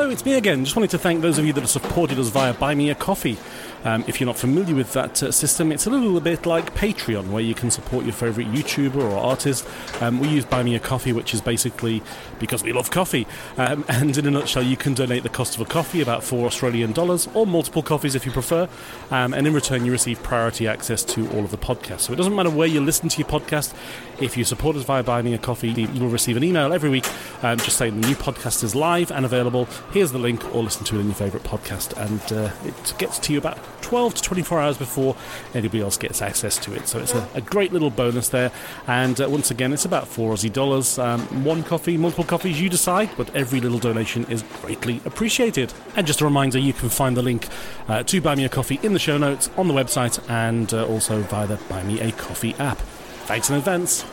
Hello, 0.00 0.08
it's 0.10 0.24
me 0.24 0.32
again. 0.32 0.64
Just 0.64 0.74
wanted 0.76 0.88
to 0.92 0.98
thank 0.98 1.20
those 1.20 1.36
of 1.36 1.44
you 1.44 1.52
that 1.52 1.60
have 1.60 1.68
supported 1.68 2.18
us 2.18 2.30
via 2.30 2.54
Buy 2.54 2.74
Me 2.74 2.88
a 2.88 2.94
Coffee. 2.94 3.36
Um, 3.84 4.04
if 4.06 4.20
you're 4.20 4.26
not 4.26 4.36
familiar 4.36 4.74
with 4.74 4.92
that 4.92 5.22
uh, 5.22 5.32
system, 5.32 5.72
it's 5.72 5.86
a 5.86 5.90
little 5.90 6.20
bit 6.20 6.46
like 6.46 6.74
Patreon, 6.74 7.30
where 7.30 7.42
you 7.42 7.54
can 7.54 7.70
support 7.70 8.04
your 8.04 8.12
favourite 8.12 8.50
YouTuber 8.52 8.96
or 8.96 9.16
artist. 9.16 9.66
Um, 10.00 10.20
we 10.20 10.28
use 10.28 10.44
Buy 10.44 10.62
Me 10.62 10.74
a 10.74 10.80
Coffee, 10.80 11.12
which 11.12 11.34
is 11.34 11.40
basically 11.40 12.02
because 12.38 12.62
we 12.62 12.72
love 12.72 12.90
coffee. 12.90 13.26
Um, 13.56 13.84
and 13.88 14.16
in 14.16 14.26
a 14.26 14.30
nutshell, 14.30 14.62
you 14.62 14.76
can 14.76 14.94
donate 14.94 15.22
the 15.22 15.28
cost 15.28 15.54
of 15.54 15.60
a 15.60 15.64
coffee, 15.64 16.00
about 16.00 16.22
four 16.22 16.46
Australian 16.46 16.92
dollars, 16.92 17.28
or 17.34 17.46
multiple 17.46 17.82
coffees 17.82 18.14
if 18.14 18.26
you 18.26 18.32
prefer. 18.32 18.68
Um, 19.10 19.34
and 19.34 19.46
in 19.46 19.54
return, 19.54 19.84
you 19.84 19.92
receive 19.92 20.22
priority 20.22 20.68
access 20.68 21.02
to 21.04 21.30
all 21.30 21.44
of 21.44 21.50
the 21.50 21.58
podcasts. 21.58 22.00
So 22.00 22.12
it 22.12 22.16
doesn't 22.16 22.34
matter 22.34 22.50
where 22.50 22.68
you 22.68 22.80
listen 22.80 23.08
to 23.08 23.18
your 23.18 23.28
podcast. 23.28 23.74
If 24.20 24.36
you 24.36 24.44
support 24.44 24.76
us 24.76 24.82
via 24.84 25.02
Buy 25.02 25.22
Me 25.22 25.34
a 25.34 25.38
Coffee, 25.38 25.70
you 25.70 26.00
will 26.00 26.08
receive 26.08 26.36
an 26.36 26.44
email 26.44 26.72
every 26.72 26.90
week 26.90 27.06
um, 27.42 27.58
just 27.58 27.76
saying 27.76 28.00
the 28.00 28.06
new 28.06 28.14
podcast 28.14 28.62
is 28.62 28.74
live 28.74 29.10
and 29.10 29.24
available. 29.24 29.66
Here's 29.92 30.12
the 30.12 30.18
link, 30.18 30.44
or 30.54 30.62
listen 30.62 30.84
to 30.86 30.96
it 30.96 31.00
in 31.00 31.06
your 31.06 31.14
favourite 31.14 31.44
podcast. 31.44 31.96
And 31.96 32.20
uh, 32.32 32.52
it 32.66 32.94
gets 32.98 33.18
to 33.20 33.32
you 33.32 33.38
about 33.38 33.58
12 33.80 34.14
to 34.14 34.22
24 34.22 34.60
hours 34.60 34.78
before 34.78 35.16
anybody 35.54 35.82
else 35.82 35.96
gets 35.96 36.22
access 36.22 36.58
to 36.58 36.74
it. 36.74 36.86
So 36.88 36.98
it's 36.98 37.14
a, 37.14 37.28
a 37.34 37.40
great 37.40 37.72
little 37.72 37.90
bonus 37.90 38.28
there. 38.28 38.52
And 38.86 39.20
uh, 39.20 39.28
once 39.28 39.50
again, 39.50 39.72
it's 39.72 39.84
about 39.84 40.08
four 40.08 40.34
Aussie 40.34 40.52
dollars. 40.52 40.98
Um, 40.98 41.20
one 41.44 41.62
coffee, 41.62 41.96
multiple 41.96 42.24
coffees, 42.24 42.60
you 42.60 42.68
decide, 42.68 43.10
but 43.16 43.34
every 43.34 43.60
little 43.60 43.78
donation 43.78 44.24
is 44.26 44.42
greatly 44.60 45.00
appreciated. 45.04 45.72
And 45.96 46.06
just 46.06 46.20
a 46.20 46.24
reminder, 46.24 46.58
you 46.58 46.72
can 46.72 46.88
find 46.88 47.16
the 47.16 47.22
link 47.22 47.48
uh, 47.88 48.02
to 48.04 48.20
Buy 48.20 48.34
Me 48.34 48.44
a 48.44 48.48
Coffee 48.48 48.78
in 48.82 48.92
the 48.92 48.98
show 48.98 49.18
notes 49.18 49.50
on 49.56 49.68
the 49.68 49.74
website 49.74 50.18
and 50.28 50.72
uh, 50.72 50.86
also 50.86 51.22
via 51.22 51.46
the 51.46 51.56
Buy 51.68 51.82
Me 51.82 52.00
a 52.00 52.12
Coffee 52.12 52.54
app. 52.54 52.78
Thanks 53.26 53.48
in 53.50 53.56
advance. 53.56 54.04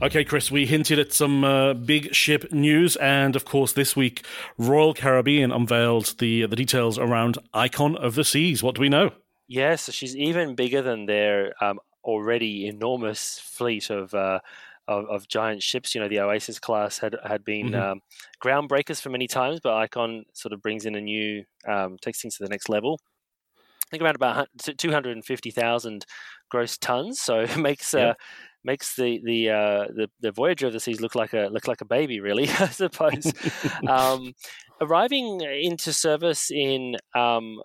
Okay, 0.00 0.24
Chris, 0.24 0.48
we 0.48 0.64
hinted 0.64 1.00
at 1.00 1.12
some 1.12 1.42
uh, 1.42 1.74
big 1.74 2.14
ship 2.14 2.52
news, 2.52 2.94
and 2.96 3.34
of 3.34 3.44
course, 3.44 3.72
this 3.72 3.96
week, 3.96 4.24
Royal 4.56 4.94
Caribbean 4.94 5.50
unveiled 5.50 6.14
the 6.18 6.46
the 6.46 6.54
details 6.54 6.98
around 6.98 7.36
Icon 7.52 7.96
of 7.96 8.14
the 8.14 8.22
Seas. 8.22 8.62
What 8.62 8.76
do 8.76 8.80
we 8.80 8.88
know? 8.88 9.10
Yes, 9.48 9.92
she's 9.92 10.14
even 10.14 10.54
bigger 10.54 10.82
than 10.82 11.06
their 11.06 11.52
um, 11.60 11.80
already 12.04 12.68
enormous 12.68 13.40
fleet 13.40 13.90
of, 13.90 14.14
uh, 14.14 14.38
of, 14.86 15.06
of 15.06 15.26
giant 15.26 15.64
ships. 15.64 15.96
You 15.96 16.00
know, 16.00 16.08
the 16.08 16.20
Oasis 16.20 16.60
class 16.60 16.98
had 16.98 17.16
had 17.24 17.44
been 17.44 17.70
mm-hmm. 17.70 17.92
um, 17.92 18.00
groundbreakers 18.40 19.00
for 19.00 19.10
many 19.10 19.26
times, 19.26 19.58
but 19.60 19.74
Icon 19.74 20.26
sort 20.32 20.52
of 20.52 20.62
brings 20.62 20.86
in 20.86 20.94
a 20.94 21.00
new, 21.00 21.42
um, 21.66 21.96
takes 22.00 22.22
things 22.22 22.36
to 22.36 22.44
the 22.44 22.50
next 22.50 22.68
level. 22.68 23.00
I 23.58 23.90
think 23.90 24.04
around 24.04 24.14
about 24.14 24.48
two 24.76 24.92
hundred 24.92 25.16
and 25.16 25.24
fifty 25.24 25.50
thousand 25.50 26.06
gross 26.50 26.78
tons, 26.78 27.20
so 27.20 27.40
it 27.40 27.56
makes. 27.56 27.94
Uh, 27.94 28.14
makes 28.64 28.96
the 28.96 29.20
the 29.24 29.50
uh, 29.50 29.86
the, 29.88 30.10
the 30.20 30.32
Voyager 30.32 30.66
of 30.66 30.72
the 30.72 30.80
Seas 30.80 31.00
look 31.00 31.14
like 31.14 31.32
a 31.32 31.48
look 31.50 31.68
like 31.68 31.80
a 31.80 31.86
baby, 31.86 32.20
really. 32.20 32.48
I 32.58 32.68
suppose. 32.68 33.32
um, 33.88 34.34
arriving 34.80 35.40
into 35.40 35.92
service 35.92 36.50
in 36.50 36.96
um, 37.14 37.60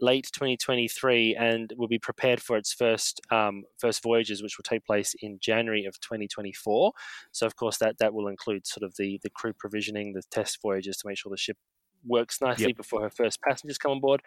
late 0.00 0.28
2023 0.32 1.36
and 1.36 1.72
will 1.76 1.88
be 1.88 1.98
prepared 1.98 2.42
for 2.42 2.56
its 2.56 2.72
first 2.72 3.20
um, 3.30 3.64
first 3.78 4.02
voyages, 4.02 4.42
which 4.42 4.56
will 4.56 4.64
take 4.64 4.84
place 4.84 5.14
in 5.20 5.38
January 5.40 5.84
of 5.84 6.00
2024. 6.00 6.92
So, 7.32 7.46
of 7.46 7.56
course, 7.56 7.78
that 7.78 7.98
that 7.98 8.14
will 8.14 8.28
include 8.28 8.66
sort 8.66 8.84
of 8.84 8.94
the 8.96 9.18
the 9.22 9.30
crew 9.30 9.52
provisioning, 9.52 10.12
the 10.12 10.22
test 10.30 10.58
voyages 10.62 10.96
to 10.98 11.08
make 11.08 11.18
sure 11.18 11.30
the 11.30 11.36
ship 11.36 11.58
works 12.04 12.40
nicely 12.40 12.68
yep. 12.68 12.76
before 12.76 13.02
her 13.02 13.10
first 13.10 13.40
passengers 13.42 13.78
come 13.78 13.92
on 13.92 14.00
board. 14.00 14.22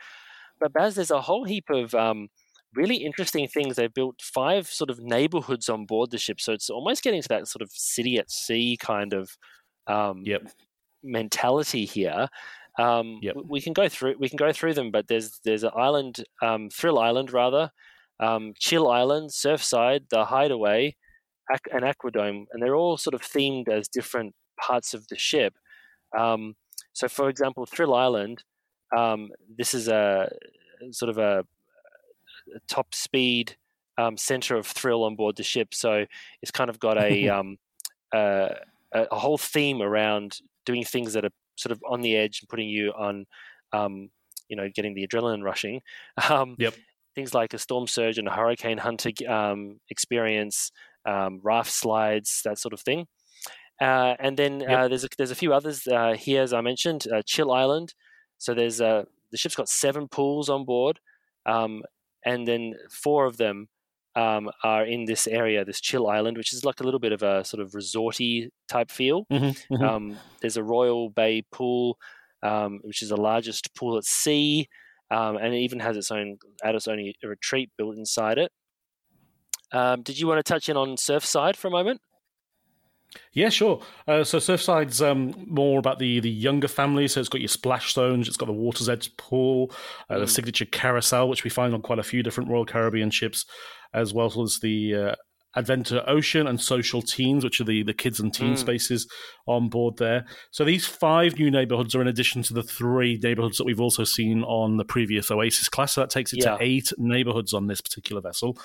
But 0.59 0.73
Baz, 0.73 0.95
there's 0.95 1.11
a 1.11 1.21
whole 1.21 1.45
heap 1.45 1.69
of 1.69 1.95
um, 1.95 2.27
really 2.73 2.97
interesting 2.97 3.47
things. 3.47 3.75
They've 3.75 3.93
built 3.93 4.21
five 4.21 4.67
sort 4.67 4.89
of 4.89 4.99
neighborhoods 4.99 5.69
on 5.69 5.85
board 5.85 6.11
the 6.11 6.17
ship, 6.17 6.39
so 6.41 6.53
it's 6.53 6.69
almost 6.69 7.03
getting 7.03 7.21
to 7.21 7.27
that 7.29 7.47
sort 7.47 7.61
of 7.61 7.71
city 7.71 8.17
at 8.17 8.31
sea 8.31 8.77
kind 8.79 9.13
of 9.13 9.37
um, 9.87 10.23
yep. 10.25 10.41
mentality 11.03 11.85
here. 11.85 12.27
Um, 12.77 13.19
yep. 13.21 13.35
We 13.47 13.61
can 13.61 13.73
go 13.73 13.89
through 13.89 14.15
we 14.19 14.29
can 14.29 14.37
go 14.37 14.53
through 14.53 14.73
them, 14.73 14.91
but 14.91 15.07
there's 15.07 15.39
there's 15.43 15.63
an 15.63 15.71
island, 15.75 16.23
um, 16.41 16.69
Thrill 16.69 16.99
Island 16.99 17.31
rather, 17.33 17.71
um, 18.19 18.53
Chill 18.57 18.89
Island, 18.89 19.31
Surfside, 19.31 20.09
the 20.09 20.25
Hideaway, 20.25 20.95
Aqu- 21.51 21.75
and 21.75 21.83
Aquadome, 21.83 22.45
and 22.51 22.61
they're 22.61 22.75
all 22.75 22.97
sort 22.97 23.13
of 23.13 23.21
themed 23.21 23.67
as 23.67 23.87
different 23.87 24.33
parts 24.61 24.93
of 24.93 25.07
the 25.07 25.17
ship. 25.17 25.53
Um, 26.17 26.55
so, 26.93 27.07
for 27.07 27.29
example, 27.29 27.65
Thrill 27.65 27.93
Island, 27.93 28.43
um, 28.95 29.29
this 29.57 29.73
is 29.73 29.87
a 29.87 30.31
sort 30.91 31.09
of 31.09 31.17
a 31.17 31.45
top 32.67 32.93
speed 32.93 33.55
um, 33.97 34.17
center 34.17 34.55
of 34.55 34.65
thrill 34.65 35.03
on 35.03 35.15
board 35.15 35.35
the 35.35 35.43
ship. 35.43 35.73
So 35.73 36.05
it's 36.41 36.51
kind 36.51 36.69
of 36.69 36.79
got 36.79 36.97
a, 36.97 37.27
um, 37.29 37.57
uh, 38.13 38.49
a 38.93 39.15
whole 39.15 39.37
theme 39.37 39.81
around 39.81 40.39
doing 40.65 40.83
things 40.83 41.13
that 41.13 41.25
are 41.25 41.31
sort 41.55 41.71
of 41.71 41.81
on 41.89 42.01
the 42.01 42.15
edge 42.15 42.39
and 42.41 42.49
putting 42.49 42.69
you 42.69 42.91
on, 42.91 43.25
um, 43.73 44.09
you 44.47 44.55
know, 44.55 44.69
getting 44.73 44.93
the 44.93 45.07
adrenaline 45.07 45.43
rushing. 45.43 45.81
Um, 46.29 46.55
yep. 46.57 46.73
Things 47.15 47.33
like 47.33 47.53
a 47.53 47.57
storm 47.57 47.87
surge 47.87 48.17
and 48.17 48.27
a 48.27 48.31
hurricane 48.31 48.77
hunter 48.77 49.09
um, 49.27 49.79
experience, 49.89 50.71
um, 51.05 51.41
raft 51.43 51.71
slides, 51.71 52.41
that 52.45 52.59
sort 52.59 52.71
of 52.71 52.79
thing. 52.81 53.07
Uh, 53.81 54.15
and 54.19 54.37
then 54.37 54.59
yep. 54.59 54.69
uh, 54.69 54.87
there's 54.87 55.03
a, 55.03 55.07
there's 55.17 55.31
a 55.31 55.35
few 55.35 55.53
others 55.53 55.87
uh, 55.87 56.13
here, 56.13 56.43
as 56.43 56.53
I 56.53 56.61
mentioned, 56.61 57.07
uh, 57.13 57.21
Chill 57.25 57.51
Island. 57.51 57.93
So 58.37 58.53
there's 58.53 58.79
uh, 58.79 59.03
the 59.31 59.37
ship's 59.37 59.55
got 59.55 59.69
seven 59.69 60.07
pools 60.07 60.49
on 60.49 60.65
board, 60.65 60.99
um, 61.45 61.83
and 62.25 62.47
then 62.47 62.75
four 62.89 63.25
of 63.25 63.37
them 63.37 63.67
um, 64.15 64.49
are 64.63 64.85
in 64.85 65.05
this 65.05 65.27
area, 65.27 65.63
this 65.63 65.81
chill 65.81 66.07
island, 66.07 66.37
which 66.37 66.53
is 66.53 66.65
like 66.65 66.79
a 66.79 66.83
little 66.83 66.99
bit 66.99 67.11
of 67.11 67.23
a 67.23 67.43
sort 67.45 67.61
of 67.61 67.71
resorty 67.71 68.49
type 68.67 68.91
feel. 68.91 69.25
Mm-hmm, 69.31 69.73
mm-hmm. 69.73 69.83
Um, 69.83 70.17
there's 70.41 70.57
a 70.57 70.63
Royal 70.63 71.09
Bay 71.09 71.43
pool, 71.51 71.97
um, 72.43 72.79
which 72.83 73.01
is 73.01 73.09
the 73.09 73.17
largest 73.17 73.73
pool 73.75 73.97
at 73.97 74.03
sea, 74.03 74.67
um, 75.11 75.37
and 75.37 75.53
it 75.53 75.59
even 75.59 75.79
has 75.79 75.97
its 75.97 76.11
own 76.11 76.37
at 76.63 76.75
its 76.75 76.87
own 76.87 76.99
retreat 77.23 77.71
built 77.77 77.97
inside 77.97 78.37
it. 78.37 78.51
Um, 79.71 80.01
did 80.01 80.19
you 80.19 80.27
want 80.27 80.39
to 80.39 80.43
touch 80.43 80.67
in 80.67 80.77
on 80.77 80.95
Surfside 80.95 81.55
for 81.55 81.67
a 81.67 81.71
moment? 81.71 82.01
Yeah, 83.33 83.49
sure. 83.49 83.81
Uh, 84.07 84.23
so 84.23 84.37
Surfside's 84.37 85.01
um, 85.01 85.33
more 85.47 85.79
about 85.79 85.99
the 85.99 86.19
the 86.19 86.29
younger 86.29 86.67
family. 86.67 87.07
So 87.07 87.19
it's 87.19 87.29
got 87.29 87.41
your 87.41 87.47
splash 87.47 87.93
zones, 87.93 88.27
it's 88.27 88.37
got 88.37 88.45
the 88.45 88.53
water's 88.53 88.89
edge 88.89 89.15
pool, 89.17 89.71
uh, 90.09 90.15
mm. 90.15 90.19
the 90.19 90.27
signature 90.27 90.65
carousel, 90.65 91.29
which 91.29 91.43
we 91.43 91.49
find 91.49 91.73
on 91.73 91.81
quite 91.81 91.99
a 91.99 92.03
few 92.03 92.23
different 92.23 92.49
Royal 92.49 92.65
Caribbean 92.65 93.09
ships, 93.09 93.45
as 93.93 94.13
well 94.13 94.41
as 94.41 94.59
the 94.59 94.95
uh, 94.95 95.15
Adventure 95.55 96.03
Ocean 96.07 96.47
and 96.47 96.61
Social 96.61 97.01
Teens, 97.01 97.43
which 97.43 97.59
are 97.59 97.63
the, 97.65 97.83
the 97.83 97.93
kids 97.93 98.19
and 98.19 98.33
teen 98.33 98.53
mm. 98.53 98.57
spaces 98.57 99.07
on 99.47 99.67
board 99.67 99.97
there. 99.97 100.25
So 100.51 100.63
these 100.63 100.85
five 100.85 101.39
new 101.39 101.49
neighborhoods 101.49 101.95
are 101.95 102.01
in 102.01 102.07
addition 102.07 102.43
to 102.43 102.53
the 102.53 102.61
three 102.61 103.19
neighborhoods 103.21 103.57
that 103.57 103.63
we've 103.63 103.81
also 103.81 104.03
seen 104.03 104.43
on 104.43 104.77
the 104.77 104.85
previous 104.85 105.31
Oasis 105.31 105.67
class. 105.67 105.93
So 105.93 106.01
that 106.01 106.11
takes 106.11 106.33
it 106.33 106.43
yeah. 106.43 106.57
to 106.57 106.63
eight 106.63 106.91
neighborhoods 106.97 107.53
on 107.53 107.67
this 107.67 107.81
particular 107.81 108.21
vessel. 108.21 108.57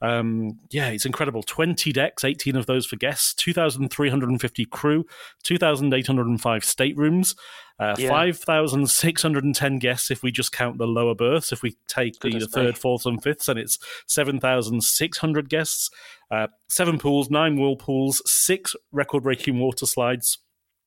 Um, 0.00 0.60
yeah, 0.70 0.88
it's 0.88 1.06
incredible. 1.06 1.42
20 1.42 1.92
decks, 1.92 2.22
18 2.22 2.54
of 2.54 2.66
those 2.66 2.86
for 2.86 2.96
guests, 2.96 3.34
2,350 3.34 4.64
crew, 4.66 5.04
2,805 5.42 6.64
staterooms. 6.64 7.34
Uh, 7.80 7.94
yeah. 7.96 8.08
5,610 8.08 9.78
guests 9.78 10.10
if 10.10 10.22
we 10.24 10.32
just 10.32 10.50
count 10.50 10.78
the 10.78 10.86
lower 10.86 11.14
berths. 11.14 11.52
If 11.52 11.62
we 11.62 11.76
take 11.86 12.18
the, 12.20 12.36
the 12.36 12.48
third, 12.48 12.76
fourth, 12.76 13.06
and 13.06 13.22
fifths, 13.22 13.46
and 13.46 13.56
it's 13.56 13.78
7,600 14.06 15.48
guests. 15.48 15.90
Uh, 16.30 16.48
seven 16.68 16.98
pools, 16.98 17.30
nine 17.30 17.56
whirlpools, 17.56 18.22
six 18.26 18.76
record 18.92 19.22
breaking 19.22 19.58
water 19.58 19.86
slides. 19.86 20.38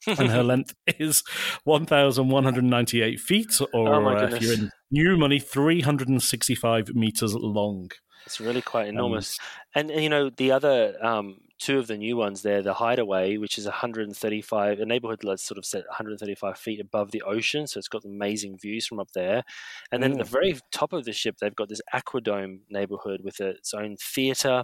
and 0.07 0.31
her 0.31 0.41
length 0.41 0.73
is 0.97 1.23
1,198 1.65 3.19
feet, 3.19 3.61
or 3.71 3.93
oh 3.93 4.07
uh, 4.07 4.25
if 4.25 4.41
you're 4.41 4.53
in 4.53 4.71
new 4.89 5.15
money, 5.15 5.39
365 5.39 6.95
meters 6.95 7.35
long. 7.35 7.91
It's 8.25 8.39
really 8.39 8.63
quite 8.63 8.87
enormous. 8.87 9.37
Um, 9.39 9.81
and, 9.81 9.91
and, 9.91 10.03
you 10.03 10.09
know, 10.09 10.29
the 10.29 10.51
other 10.51 10.95
um, 11.05 11.37
two 11.59 11.77
of 11.77 11.87
the 11.87 11.97
new 11.97 12.17
ones 12.17 12.41
there, 12.41 12.63
the 12.63 12.73
Hideaway, 12.73 13.37
which 13.37 13.57
is 13.57 13.65
135, 13.65 14.79
a 14.79 14.85
neighborhood 14.85 15.19
that's 15.23 15.43
sort 15.43 15.59
of 15.59 15.65
set 15.65 15.85
135 15.87 16.57
feet 16.57 16.79
above 16.79 17.11
the 17.11 17.21
ocean, 17.21 17.67
so 17.67 17.77
it's 17.77 17.87
got 17.87 18.03
amazing 18.03 18.57
views 18.57 18.87
from 18.87 18.99
up 18.99 19.11
there. 19.13 19.43
And 19.91 20.01
then 20.01 20.11
mm. 20.11 20.19
at 20.19 20.25
the 20.25 20.29
mm. 20.29 20.39
very 20.39 20.59
top 20.71 20.93
of 20.93 21.05
the 21.05 21.13
ship, 21.13 21.37
they've 21.39 21.55
got 21.55 21.69
this 21.69 21.81
Aquadome 21.93 22.61
neighborhood 22.69 23.21
with 23.23 23.39
its 23.39 23.73
own 23.73 23.97
theater. 23.97 24.63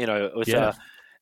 You 0.00 0.06
know, 0.06 0.30
with 0.34 0.48
yeah. 0.48 0.70
a, 0.70 0.74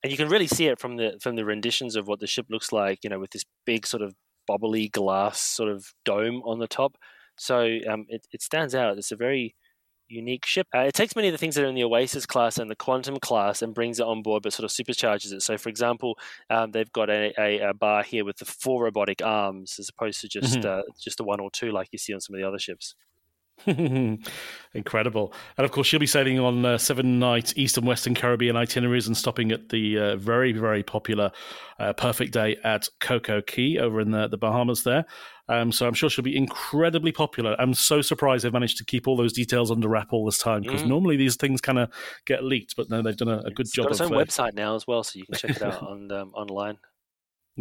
and 0.03 0.11
you 0.11 0.17
can 0.17 0.29
really 0.29 0.47
see 0.47 0.67
it 0.67 0.79
from 0.79 0.95
the 0.95 1.19
from 1.21 1.35
the 1.35 1.45
renditions 1.45 1.95
of 1.95 2.07
what 2.07 2.19
the 2.19 2.27
ship 2.27 2.47
looks 2.49 2.71
like. 2.71 2.99
You 3.03 3.09
know, 3.09 3.19
with 3.19 3.31
this 3.31 3.45
big 3.65 3.85
sort 3.85 4.01
of 4.01 4.15
bobbly 4.49 4.91
glass 4.91 5.39
sort 5.39 5.69
of 5.69 5.93
dome 6.05 6.41
on 6.45 6.59
the 6.59 6.67
top. 6.67 6.95
So 7.37 7.77
um, 7.89 8.05
it, 8.09 8.27
it 8.31 8.41
stands 8.41 8.75
out. 8.75 8.97
It's 8.97 9.11
a 9.11 9.15
very 9.15 9.55
unique 10.09 10.45
ship. 10.45 10.67
Uh, 10.75 10.79
it 10.79 10.93
takes 10.93 11.15
many 11.15 11.27
of 11.27 11.31
the 11.31 11.37
things 11.37 11.55
that 11.55 11.63
are 11.63 11.67
in 11.67 11.75
the 11.75 11.83
Oasis 11.83 12.25
class 12.25 12.57
and 12.57 12.69
the 12.69 12.75
Quantum 12.75 13.17
class 13.19 13.61
and 13.61 13.73
brings 13.73 13.99
it 13.99 14.05
on 14.05 14.21
board, 14.21 14.43
but 14.43 14.53
sort 14.53 14.65
of 14.65 14.71
supercharges 14.71 15.31
it. 15.31 15.41
So, 15.41 15.57
for 15.57 15.69
example, 15.69 16.17
um, 16.49 16.71
they've 16.71 16.91
got 16.91 17.09
a, 17.09 17.33
a, 17.37 17.69
a, 17.69 17.73
bar 17.73 18.03
here 18.03 18.25
with 18.25 18.37
the 18.37 18.45
four 18.45 18.83
robotic 18.83 19.21
arms 19.23 19.77
as 19.79 19.89
opposed 19.89 20.21
to 20.21 20.27
just 20.27 20.57
mm-hmm. 20.57 20.67
uh, 20.67 20.81
just 20.99 21.17
the 21.17 21.23
one 21.23 21.39
or 21.39 21.49
two 21.51 21.71
like 21.71 21.89
you 21.91 21.99
see 21.99 22.13
on 22.13 22.19
some 22.19 22.35
of 22.35 22.41
the 22.41 22.47
other 22.47 22.59
ships. 22.59 22.95
Incredible. 24.73 25.33
And 25.57 25.65
of 25.65 25.71
course, 25.71 25.87
she'll 25.87 25.99
be 25.99 26.05
sailing 26.07 26.39
on 26.39 26.65
uh, 26.65 26.77
seven 26.77 27.19
night 27.19 27.57
East 27.57 27.77
and 27.77 27.87
Western 27.87 28.13
Caribbean 28.13 28.55
itineraries 28.55 29.07
and 29.07 29.17
stopping 29.17 29.51
at 29.51 29.69
the 29.69 29.97
uh, 29.97 30.15
very, 30.17 30.51
very 30.51 30.83
popular 30.83 31.31
uh, 31.79 31.93
Perfect 31.93 32.33
Day 32.33 32.57
at 32.63 32.87
CocoCay 32.99 33.79
over 33.79 33.99
in 33.99 34.11
the, 34.11 34.27
the 34.27 34.37
Bahamas 34.37 34.83
there. 34.83 35.05
Um, 35.49 35.71
so 35.71 35.87
I'm 35.87 35.95
sure 35.95 36.11
she'll 36.11 36.23
be 36.23 36.37
incredibly 36.37 37.11
popular. 37.11 37.55
I'm 37.57 37.73
so 37.73 38.01
surprised 38.03 38.45
they've 38.45 38.53
managed 38.53 38.77
to 38.77 38.85
keep 38.85 39.07
all 39.07 39.17
those 39.17 39.33
details 39.33 39.71
under 39.71 39.89
wrap 39.89 40.13
all 40.13 40.23
this 40.23 40.37
time 40.37 40.61
because 40.61 40.83
mm. 40.83 40.87
normally 40.87 41.17
these 41.17 41.35
things 41.35 41.59
kind 41.59 41.79
of 41.79 41.89
get 42.25 42.43
leaked, 42.43 42.75
but 42.75 42.89
no, 42.91 43.01
they've 43.01 43.17
done 43.17 43.29
a, 43.29 43.39
a 43.39 43.51
good 43.51 43.65
it's 43.65 43.71
job. 43.71 43.85
Got 43.85 43.91
its 43.93 44.01
own 44.01 44.13
uh, 44.13 44.17
website 44.17 44.53
now 44.53 44.75
as 44.75 44.85
well, 44.85 45.03
so 45.03 45.17
you 45.17 45.25
can 45.25 45.35
check 45.35 45.51
it 45.51 45.63
out 45.63 45.81
on 45.81 46.11
um, 46.11 46.31
online. 46.35 46.77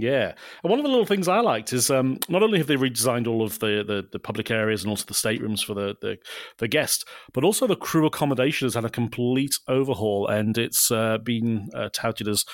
Yeah, 0.01 0.35
and 0.63 0.71
one 0.71 0.79
of 0.79 0.85
the 0.85 0.91
little 0.91 1.05
things 1.05 1.27
I 1.27 1.41
liked 1.41 1.73
is 1.73 1.91
um, 1.91 2.19
not 2.29 2.43
only 2.43 2.59
have 2.59 2.69
they 2.69 2.77
redesigned 2.77 3.27
all 3.27 3.43
of 3.43 3.59
the, 3.59 3.83
the, 3.85 4.07
the, 4.13 4.21
public 4.21 4.49
areas 4.49 4.85
and 4.85 4.91
also 4.91 5.05
the 5.07 5.15
staterooms 5.15 5.61
for 5.61 5.75
the, 5.75 5.97
the, 6.01 6.19
the 6.59 6.69
guests, 6.69 7.05
but 7.33 7.43
also 7.43 7.67
the 7.67 7.75
crew 7.75 8.07
accommodation 8.07 8.67
has 8.67 8.75
had 8.75 8.85
a 8.85 8.91
complete 8.91 9.59
overhaul, 9.67 10.29
and 10.29 10.57
it's 10.57 10.93
uh, 10.93 11.19
been 11.19 11.69
uh, 11.75 11.89
touted 11.93 12.29
as 12.29 12.45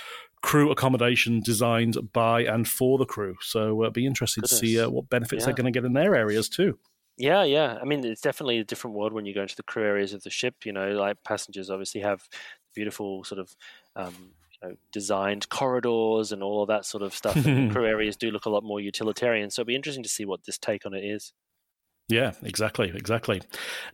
crew 0.41 0.71
accommodation 0.71 1.41
designed 1.41 1.97
by 2.13 2.43
and 2.45 2.67
for 2.67 2.97
the 2.97 3.07
crew. 3.07 3.37
So 3.43 3.83
uh, 3.83 3.91
be 3.91 4.07
interested 4.07 4.43
Goodness. 4.43 4.61
to 4.61 4.67
see 4.67 4.81
uh, 4.81 4.89
what 4.89 5.11
benefits 5.11 5.43
yeah. 5.43 5.47
they're 5.47 5.55
going 5.55 5.73
to 5.73 5.79
get 5.79 5.85
in 5.85 5.93
their 5.93 6.15
areas 6.15 6.49
too. 6.49 6.79
Yeah, 7.17 7.45
yeah. 7.45 7.79
I 7.81 7.85
mean, 7.85 8.05
it's 8.05 8.21
definitely 8.21 8.59
a 8.59 8.65
different 8.65 8.97
world 8.97 9.13
when 9.13 9.27
you 9.27 9.35
go 9.35 9.43
into 9.43 9.57
the 9.57 9.63
crew 9.63 9.85
areas 9.85 10.13
of 10.15 10.23
the 10.23 10.31
ship. 10.31 10.65
You 10.65 10.73
know, 10.73 10.93
like 10.93 11.23
passengers 11.25 11.71
obviously 11.71 12.01
have 12.01 12.27
beautiful 12.75 13.23
sort 13.25 13.39
of 13.39 13.55
um, 13.97 14.33
know, 14.65 14.77
designed 14.93 15.49
corridors 15.49 16.33
and 16.33 16.43
all 16.43 16.63
of 16.63 16.69
that 16.69 16.85
sort 16.85 17.03
of 17.03 17.15
stuff. 17.15 17.35
crew 17.43 17.87
areas 17.87 18.17
do 18.17 18.31
look 18.31 18.47
a 18.47 18.51
lot 18.51 18.65
more 18.65 18.81
utilitarian, 18.81 19.51
so 19.51 19.63
it'll 19.63 19.69
be 19.69 19.77
interesting 19.77 20.03
to 20.03 20.09
see 20.09 20.25
what 20.25 20.45
this 20.45 20.59
take 20.59 20.87
on 20.87 20.95
it 20.95 21.05
is. 21.05 21.33
Yeah, 22.09 22.33
exactly, 22.43 22.93
exactly. 22.95 23.41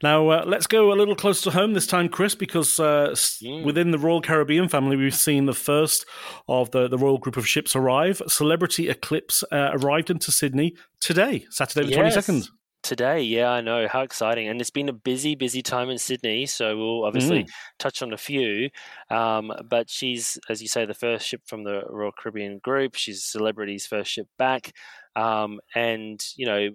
Now 0.02 0.28
uh, 0.28 0.44
let's 0.44 0.66
go 0.66 0.92
a 0.92 0.94
little 0.94 1.14
closer 1.14 1.44
to 1.44 1.56
home 1.56 1.74
this 1.74 1.86
time, 1.86 2.08
Chris, 2.08 2.34
because 2.34 2.80
uh, 2.80 3.10
mm. 3.12 3.64
within 3.64 3.92
the 3.92 3.98
Royal 3.98 4.20
Caribbean 4.20 4.68
family, 4.68 4.96
we've 4.96 5.14
seen 5.14 5.46
the 5.46 5.54
first 5.54 6.06
of 6.48 6.72
the, 6.72 6.88
the 6.88 6.98
royal 6.98 7.18
group 7.18 7.36
of 7.36 7.46
ships 7.46 7.76
arrive. 7.76 8.20
Celebrity 8.26 8.88
Eclipse 8.88 9.44
uh, 9.52 9.70
arrived 9.74 10.10
into 10.10 10.32
Sydney 10.32 10.74
today, 11.00 11.46
Saturday 11.50 11.86
the 11.86 11.94
twenty 11.94 12.10
second. 12.10 12.48
Today, 12.82 13.20
yeah, 13.20 13.50
I 13.50 13.60
know. 13.60 13.86
How 13.88 14.00
exciting. 14.00 14.48
And 14.48 14.60
it's 14.60 14.70
been 14.70 14.88
a 14.88 14.92
busy, 14.92 15.34
busy 15.34 15.62
time 15.62 15.90
in 15.90 15.98
Sydney. 15.98 16.46
So 16.46 16.76
we'll 16.78 17.04
obviously 17.04 17.44
mm. 17.44 17.48
touch 17.78 18.00
on 18.00 18.12
a 18.12 18.16
few. 18.16 18.70
Um, 19.10 19.52
but 19.68 19.90
she's, 19.90 20.38
as 20.48 20.62
you 20.62 20.68
say, 20.68 20.86
the 20.86 20.94
first 20.94 21.26
ship 21.26 21.42
from 21.46 21.64
the 21.64 21.82
Royal 21.88 22.12
Caribbean 22.12 22.58
group. 22.58 22.94
She's 22.94 23.18
a 23.18 23.38
Celebrity's 23.38 23.86
first 23.86 24.10
ship 24.10 24.28
back. 24.38 24.72
Um, 25.14 25.60
and, 25.74 26.24
you 26.36 26.46
know, 26.46 26.70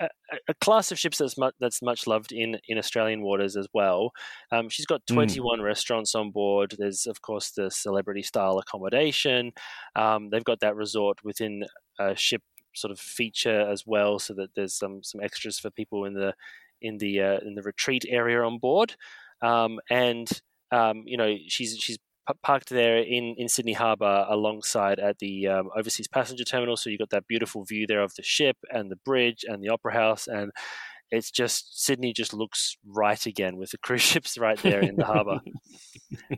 a, 0.00 0.08
a, 0.48 0.54
class 0.54 0.90
of 0.90 0.98
ships 0.98 1.18
that's 1.18 1.38
much, 1.38 1.54
that's 1.60 1.82
much 1.82 2.06
loved 2.06 2.32
in, 2.32 2.58
in 2.68 2.78
Australian 2.78 3.22
waters 3.22 3.56
as 3.56 3.68
well. 3.72 4.10
Um, 4.50 4.68
she's 4.68 4.86
got 4.86 5.02
mm. 5.02 5.14
21 5.14 5.60
mm. 5.60 5.62
restaurants 5.62 6.16
on 6.16 6.30
board. 6.32 6.74
There's, 6.78 7.06
of 7.06 7.22
course, 7.22 7.52
the 7.52 7.70
celebrity 7.70 8.22
style 8.22 8.58
accommodation. 8.58 9.52
Um, 9.94 10.30
they've 10.30 10.44
got 10.44 10.60
that 10.60 10.74
resort 10.74 11.18
within 11.22 11.64
a 11.98 12.16
ship 12.16 12.42
sort 12.74 12.90
of 12.90 12.98
feature 13.00 13.60
as 13.70 13.84
well, 13.86 14.18
so 14.18 14.34
that 14.34 14.54
there's 14.54 14.74
some 14.74 15.02
some 15.02 15.20
extras 15.20 15.58
for 15.58 15.70
people 15.70 16.04
in 16.04 16.14
the 16.14 16.34
in 16.80 16.98
the 16.98 17.20
uh, 17.20 17.38
in 17.46 17.54
the 17.54 17.62
retreat 17.62 18.04
area 18.08 18.42
on 18.42 18.58
board, 18.58 18.96
um, 19.42 19.80
and 19.90 20.28
um, 20.70 21.02
you 21.06 21.16
know 21.16 21.36
she's 21.48 21.76
she's 21.78 21.98
parked 22.42 22.70
there 22.70 22.98
in, 22.98 23.34
in 23.36 23.48
Sydney 23.48 23.74
Harbour 23.74 24.24
alongside 24.28 24.98
at 24.98 25.18
the 25.18 25.46
um, 25.46 25.68
overseas 25.76 26.08
passenger 26.08 26.44
terminal. 26.44 26.76
So 26.76 26.88
you've 26.88 27.00
got 27.00 27.10
that 27.10 27.26
beautiful 27.26 27.64
view 27.64 27.86
there 27.86 28.02
of 28.02 28.14
the 28.14 28.22
ship 28.22 28.56
and 28.70 28.90
the 28.90 28.96
bridge 28.96 29.44
and 29.46 29.62
the 29.62 29.68
Opera 29.68 29.92
House. 29.92 30.26
And 30.26 30.50
it's 31.14 31.30
just 31.30 31.82
Sydney 31.84 32.12
just 32.12 32.34
looks 32.34 32.76
right 32.84 33.24
again 33.26 33.56
with 33.56 33.70
the 33.70 33.78
cruise 33.78 34.02
ships 34.12 34.38
right 34.38 34.58
there 34.58 34.80
in 34.80 34.96
the 34.96 35.04
harbour. 35.04 35.40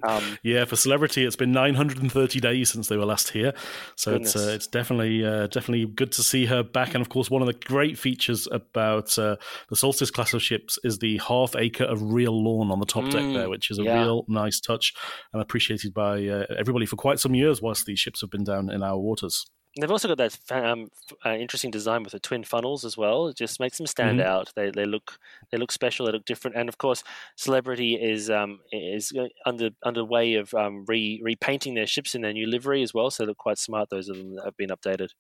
Um, 0.02 0.38
yeah, 0.42 0.64
for 0.64 0.75
celebrity, 0.75 1.25
it's 1.25 1.37
been 1.37 1.52
930 1.52 2.40
days 2.40 2.71
since 2.71 2.88
they 2.88 2.97
were 2.97 3.04
last 3.04 3.30
here, 3.30 3.52
so 3.95 4.12
goodness. 4.12 4.35
it's 4.35 4.45
uh, 4.45 4.49
it's 4.49 4.66
definitely 4.66 5.25
uh, 5.25 5.49
definitely 5.49 5.85
good 5.85 6.12
to 6.12 6.23
see 6.23 6.47
her 6.47 6.62
back. 6.62 6.95
And 6.95 7.02
of 7.02 7.11
course, 7.11 7.30
one 7.30 7.42
of 7.42 7.47
the 7.47 7.52
great 7.52 7.99
features 7.99 8.49
about 8.50 9.18
uh, 9.18 9.37
the 9.68 9.76
Solstice 9.76 10.11
class 10.11 10.33
of 10.33 10.42
ships 10.42 10.78
is 10.83 10.99
the 10.99 11.18
half 11.18 11.54
acre 11.56 11.85
of 11.85 12.00
real 12.00 12.42
lawn 12.42 12.71
on 12.71 12.80
the 12.80 12.87
top 12.87 13.04
mm, 13.04 13.12
deck 13.12 13.35
there, 13.35 13.50
which 13.50 13.71
is 13.71 13.78
a 13.78 13.83
yeah. 13.83 14.00
real 14.02 14.25
nice 14.28 14.61
touch 14.61 14.95
and 15.33 15.42
appreciated 15.42 15.92
by 15.92 16.26
uh, 16.26 16.47
everybody 16.59 16.87
for 16.87 16.97
quite 16.97 17.21
some 17.21 17.35
years 17.35 17.61
whilst 17.61 17.85
these 17.85 18.00
ships 18.00 18.23
have 18.23 18.30
been 18.30 18.45
down 18.45 18.71
in 18.71 18.83
our 18.83 18.99
waters. 18.99 19.45
They've 19.78 19.90
also 19.90 20.09
got 20.09 20.18
that 20.18 20.38
um, 20.50 20.88
uh, 21.25 21.35
interesting 21.35 21.71
design 21.71 22.02
with 22.02 22.12
the 22.12 22.21
twin 22.21 22.45
funnels 22.45 22.85
as 22.85 22.97
well. 22.97 23.28
It 23.28 23.37
just 23.37 23.61
makes 23.61 23.76
them 23.76 23.87
stand 23.87 24.21
mm-hmm. 24.21 24.28
out. 24.28 24.50
They, 24.56 24.71
they 24.71 24.87
look 24.87 25.18
they 25.50 25.59
look 25.59 25.71
special. 25.71 26.06
They 26.06 26.12
look 26.12 26.25
different. 26.25 26.56
And 26.56 26.68
of 26.68 26.78
course, 26.78 27.04
Celebrity 27.37 27.95
is 27.95 28.30
um, 28.30 28.61
is 28.73 29.12
under 29.45 29.71
underway 29.85 30.35
of 30.35 30.54
um, 30.54 30.85
re 30.88 31.21
repainting 31.23 31.75
their 31.75 31.87
ships 31.87 32.14
in 32.14 32.23
their 32.23 32.33
new 32.33 32.47
livery 32.47 32.83
as 32.83 32.95
well. 32.95 33.11
So 33.11 33.23
they 33.23 33.28
look 33.28 33.38
quite 33.38 33.59
smart. 33.59 33.90
Those 33.90 34.09
of 34.09 34.16
them 34.16 34.37
that 34.37 34.45
have 34.47 34.56
been 34.56 34.71
updated. 34.71 35.11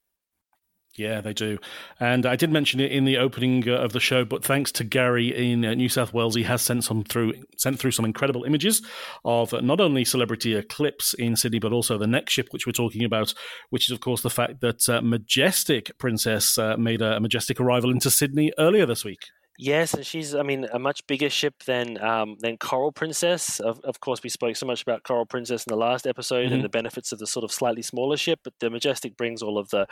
Yeah, 0.96 1.20
they 1.20 1.34
do. 1.34 1.58
And 2.00 2.24
I 2.24 2.36
did 2.36 2.50
mention 2.50 2.80
it 2.80 2.90
in 2.90 3.04
the 3.04 3.18
opening 3.18 3.68
uh, 3.68 3.74
of 3.74 3.92
the 3.92 4.00
show, 4.00 4.24
but 4.24 4.42
thanks 4.42 4.72
to 4.72 4.84
Garry 4.84 5.52
in 5.52 5.64
uh, 5.64 5.74
New 5.74 5.90
South 5.90 6.14
Wales, 6.14 6.34
he 6.34 6.42
has 6.44 6.62
sent 6.62 6.84
some 6.84 7.04
through 7.04 7.34
sent 7.58 7.78
through 7.78 7.90
some 7.90 8.06
incredible 8.06 8.44
images 8.44 8.80
of 9.24 9.52
not 9.62 9.80
only 9.80 10.04
celebrity 10.04 10.54
eclipse 10.54 11.12
in 11.14 11.36
Sydney, 11.36 11.58
but 11.58 11.72
also 11.72 11.98
the 11.98 12.06
next 12.06 12.32
ship 12.32 12.48
which 12.50 12.66
we're 12.66 12.72
talking 12.72 13.04
about, 13.04 13.34
which 13.68 13.88
is 13.88 13.92
of 13.92 14.00
course 14.00 14.22
the 14.22 14.30
fact 14.30 14.60
that 14.62 14.88
uh, 14.88 15.02
Majestic 15.02 15.96
Princess 15.98 16.56
uh, 16.56 16.76
made 16.78 17.02
a 17.02 17.20
majestic 17.20 17.60
arrival 17.60 17.90
into 17.90 18.10
Sydney 18.10 18.52
earlier 18.58 18.86
this 18.86 19.04
week. 19.04 19.26
Yes, 19.58 19.94
and 19.94 20.04
she's, 20.04 20.34
I 20.34 20.42
mean, 20.42 20.66
a 20.72 20.78
much 20.78 21.06
bigger 21.06 21.30
ship 21.30 21.54
than 21.64 22.02
um, 22.02 22.36
than 22.40 22.58
Coral 22.58 22.92
Princess. 22.92 23.60
Of, 23.60 23.80
of 23.84 24.00
course, 24.00 24.22
we 24.22 24.28
spoke 24.28 24.56
so 24.56 24.66
much 24.66 24.82
about 24.82 25.02
Coral 25.02 25.26
Princess 25.26 25.64
in 25.66 25.70
the 25.70 25.76
last 25.76 26.06
episode 26.06 26.46
mm-hmm. 26.46 26.54
and 26.54 26.64
the 26.64 26.68
benefits 26.68 27.12
of 27.12 27.18
the 27.18 27.26
sort 27.26 27.44
of 27.44 27.52
slightly 27.52 27.82
smaller 27.82 28.16
ship, 28.16 28.40
but 28.44 28.54
the 28.60 28.70
Majestic 28.70 29.16
brings 29.16 29.42
all 29.42 29.58
of 29.58 29.70
the 29.70 29.86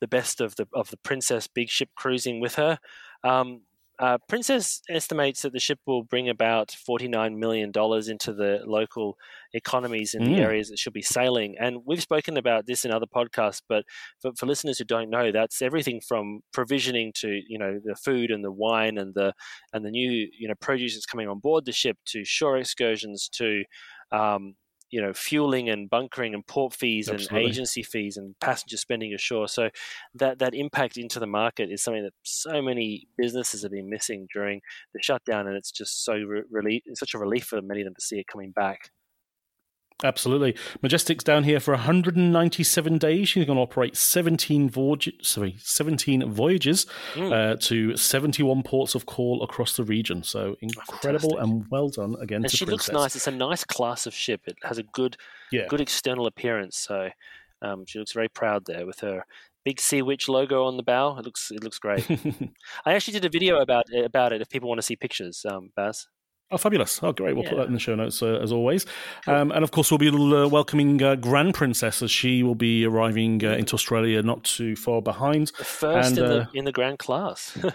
the 0.00 0.08
best 0.08 0.40
of 0.40 0.56
the 0.56 0.66
of 0.74 0.90
the 0.90 0.96
Princess 0.98 1.46
big 1.46 1.68
ship 1.68 1.90
cruising 1.96 2.40
with 2.40 2.54
her. 2.54 2.78
Um, 3.22 3.62
uh, 4.00 4.16
Princess 4.28 4.80
estimates 4.88 5.42
that 5.42 5.52
the 5.52 5.60
ship 5.60 5.78
will 5.86 6.02
bring 6.02 6.30
about 6.30 6.74
$49 6.88 7.36
million 7.36 7.68
into 7.68 8.32
the 8.32 8.60
local 8.66 9.18
economies 9.52 10.14
in 10.14 10.22
mm. 10.22 10.26
the 10.26 10.42
areas 10.42 10.70
that 10.70 10.78
she'll 10.78 10.90
be 10.92 11.02
sailing. 11.02 11.54
And 11.60 11.82
we've 11.86 12.00
spoken 12.00 12.38
about 12.38 12.64
this 12.66 12.86
in 12.86 12.92
other 12.92 13.04
podcasts, 13.04 13.60
but 13.68 13.84
for, 14.22 14.32
for, 14.38 14.46
listeners 14.46 14.78
who 14.78 14.84
don't 14.84 15.10
know, 15.10 15.30
that's 15.30 15.60
everything 15.60 16.00
from 16.00 16.40
provisioning 16.50 17.12
to, 17.16 17.42
you 17.46 17.58
know, 17.58 17.78
the 17.84 17.94
food 17.94 18.30
and 18.30 18.42
the 18.42 18.50
wine 18.50 18.96
and 18.96 19.14
the 19.14 19.34
and 19.74 19.84
the 19.84 19.90
new, 19.90 20.28
you 20.38 20.48
know, 20.48 20.54
produce 20.62 20.94
that's 20.94 21.04
coming 21.04 21.28
on 21.28 21.38
board 21.38 21.66
the 21.66 21.72
ship 21.72 21.98
to 22.06 22.24
shore 22.24 22.56
excursions 22.56 23.28
to 23.34 23.64
um, 24.12 24.54
you 24.90 25.00
know 25.00 25.12
fueling 25.12 25.68
and 25.68 25.88
bunkering 25.88 26.34
and 26.34 26.46
port 26.46 26.74
fees 26.74 27.08
Absolutely. 27.08 27.38
and 27.38 27.48
agency 27.48 27.82
fees 27.82 28.16
and 28.16 28.34
passenger 28.40 28.76
spending 28.76 29.14
ashore. 29.14 29.48
So 29.48 29.70
that 30.14 30.38
that 30.38 30.54
impact 30.54 30.96
into 30.96 31.20
the 31.20 31.26
market 31.26 31.70
is 31.70 31.82
something 31.82 32.04
that 32.04 32.14
so 32.22 32.60
many 32.60 33.06
businesses 33.16 33.62
have 33.62 33.72
been 33.72 33.90
missing 33.90 34.26
during 34.32 34.60
the 34.94 35.02
shutdown, 35.02 35.46
and 35.46 35.56
it's 35.56 35.70
just 35.70 36.04
so 36.04 36.14
re- 36.14 36.42
relief, 36.50 36.82
such 36.94 37.14
a 37.14 37.18
relief 37.18 37.44
for 37.44 37.60
many 37.62 37.80
of 37.80 37.86
them 37.86 37.94
to 37.94 38.04
see 38.04 38.18
it 38.18 38.26
coming 38.26 38.52
back. 38.52 38.90
Absolutely. 40.02 40.56
Majestic's 40.82 41.24
down 41.24 41.44
here 41.44 41.60
for 41.60 41.72
197 41.72 42.98
days. 42.98 43.28
She's 43.28 43.44
going 43.44 43.56
to 43.56 43.62
operate 43.62 43.96
17 43.96 44.70
voyages, 44.70 45.14
sorry, 45.22 45.56
17 45.58 46.30
voyages 46.32 46.86
mm. 47.14 47.32
uh, 47.32 47.56
to 47.60 47.96
71 47.96 48.62
ports 48.62 48.94
of 48.94 49.06
call 49.06 49.42
across 49.42 49.76
the 49.76 49.84
region. 49.84 50.22
So 50.22 50.56
incredible 50.60 51.30
Fantastic. 51.30 51.42
and 51.42 51.66
well 51.70 51.88
done 51.88 52.16
again. 52.20 52.42
And 52.42 52.50
she 52.50 52.64
Princess. 52.64 52.88
looks 52.88 53.02
nice. 53.02 53.16
It's 53.16 53.26
a 53.26 53.32
nice 53.32 53.64
class 53.64 54.06
of 54.06 54.14
ship. 54.14 54.42
It 54.46 54.56
has 54.62 54.78
a 54.78 54.82
good, 54.82 55.16
yeah. 55.52 55.66
good 55.68 55.80
external 55.80 56.26
appearance. 56.26 56.78
So 56.78 57.10
um, 57.62 57.84
she 57.86 57.98
looks 57.98 58.12
very 58.12 58.28
proud 58.28 58.64
there 58.66 58.86
with 58.86 59.00
her 59.00 59.24
big 59.64 59.80
Sea 59.80 60.02
Witch 60.02 60.28
logo 60.28 60.64
on 60.64 60.76
the 60.76 60.82
bow. 60.82 61.18
It 61.18 61.24
looks, 61.24 61.50
it 61.50 61.62
looks 61.62 61.78
great. 61.78 62.08
I 62.86 62.94
actually 62.94 63.12
did 63.12 63.24
a 63.24 63.30
video 63.30 63.58
about 63.58 63.86
about 63.92 64.32
it. 64.32 64.40
If 64.40 64.48
people 64.48 64.68
want 64.68 64.78
to 64.78 64.82
see 64.82 64.96
pictures, 64.96 65.44
um, 65.48 65.70
Baz. 65.76 66.06
Oh, 66.52 66.58
fabulous. 66.58 67.00
Oh, 67.02 67.12
great. 67.12 67.34
We'll 67.34 67.44
yeah. 67.44 67.50
put 67.50 67.56
that 67.56 67.66
in 67.68 67.74
the 67.74 67.78
show 67.78 67.94
notes 67.94 68.22
uh, 68.22 68.38
as 68.42 68.50
always. 68.50 68.86
Cool. 69.24 69.34
Um, 69.34 69.52
and 69.52 69.62
of 69.62 69.70
course, 69.70 69.90
we'll 69.90 69.98
be 69.98 70.08
uh, 70.08 70.48
welcoming 70.48 71.02
uh, 71.02 71.14
Grand 71.14 71.54
Princess 71.54 72.02
as 72.02 72.10
she 72.10 72.42
will 72.42 72.56
be 72.56 72.84
arriving 72.84 73.44
uh, 73.44 73.52
into 73.52 73.74
Australia 73.74 74.22
not 74.22 74.42
too 74.44 74.74
far 74.74 75.00
behind. 75.00 75.52
The 75.58 75.64
first 75.64 76.10
and, 76.10 76.18
in, 76.18 76.24
the, 76.24 76.40
uh, 76.40 76.46
in 76.54 76.64
the 76.64 76.72
Grand 76.72 76.98
class. 76.98 77.56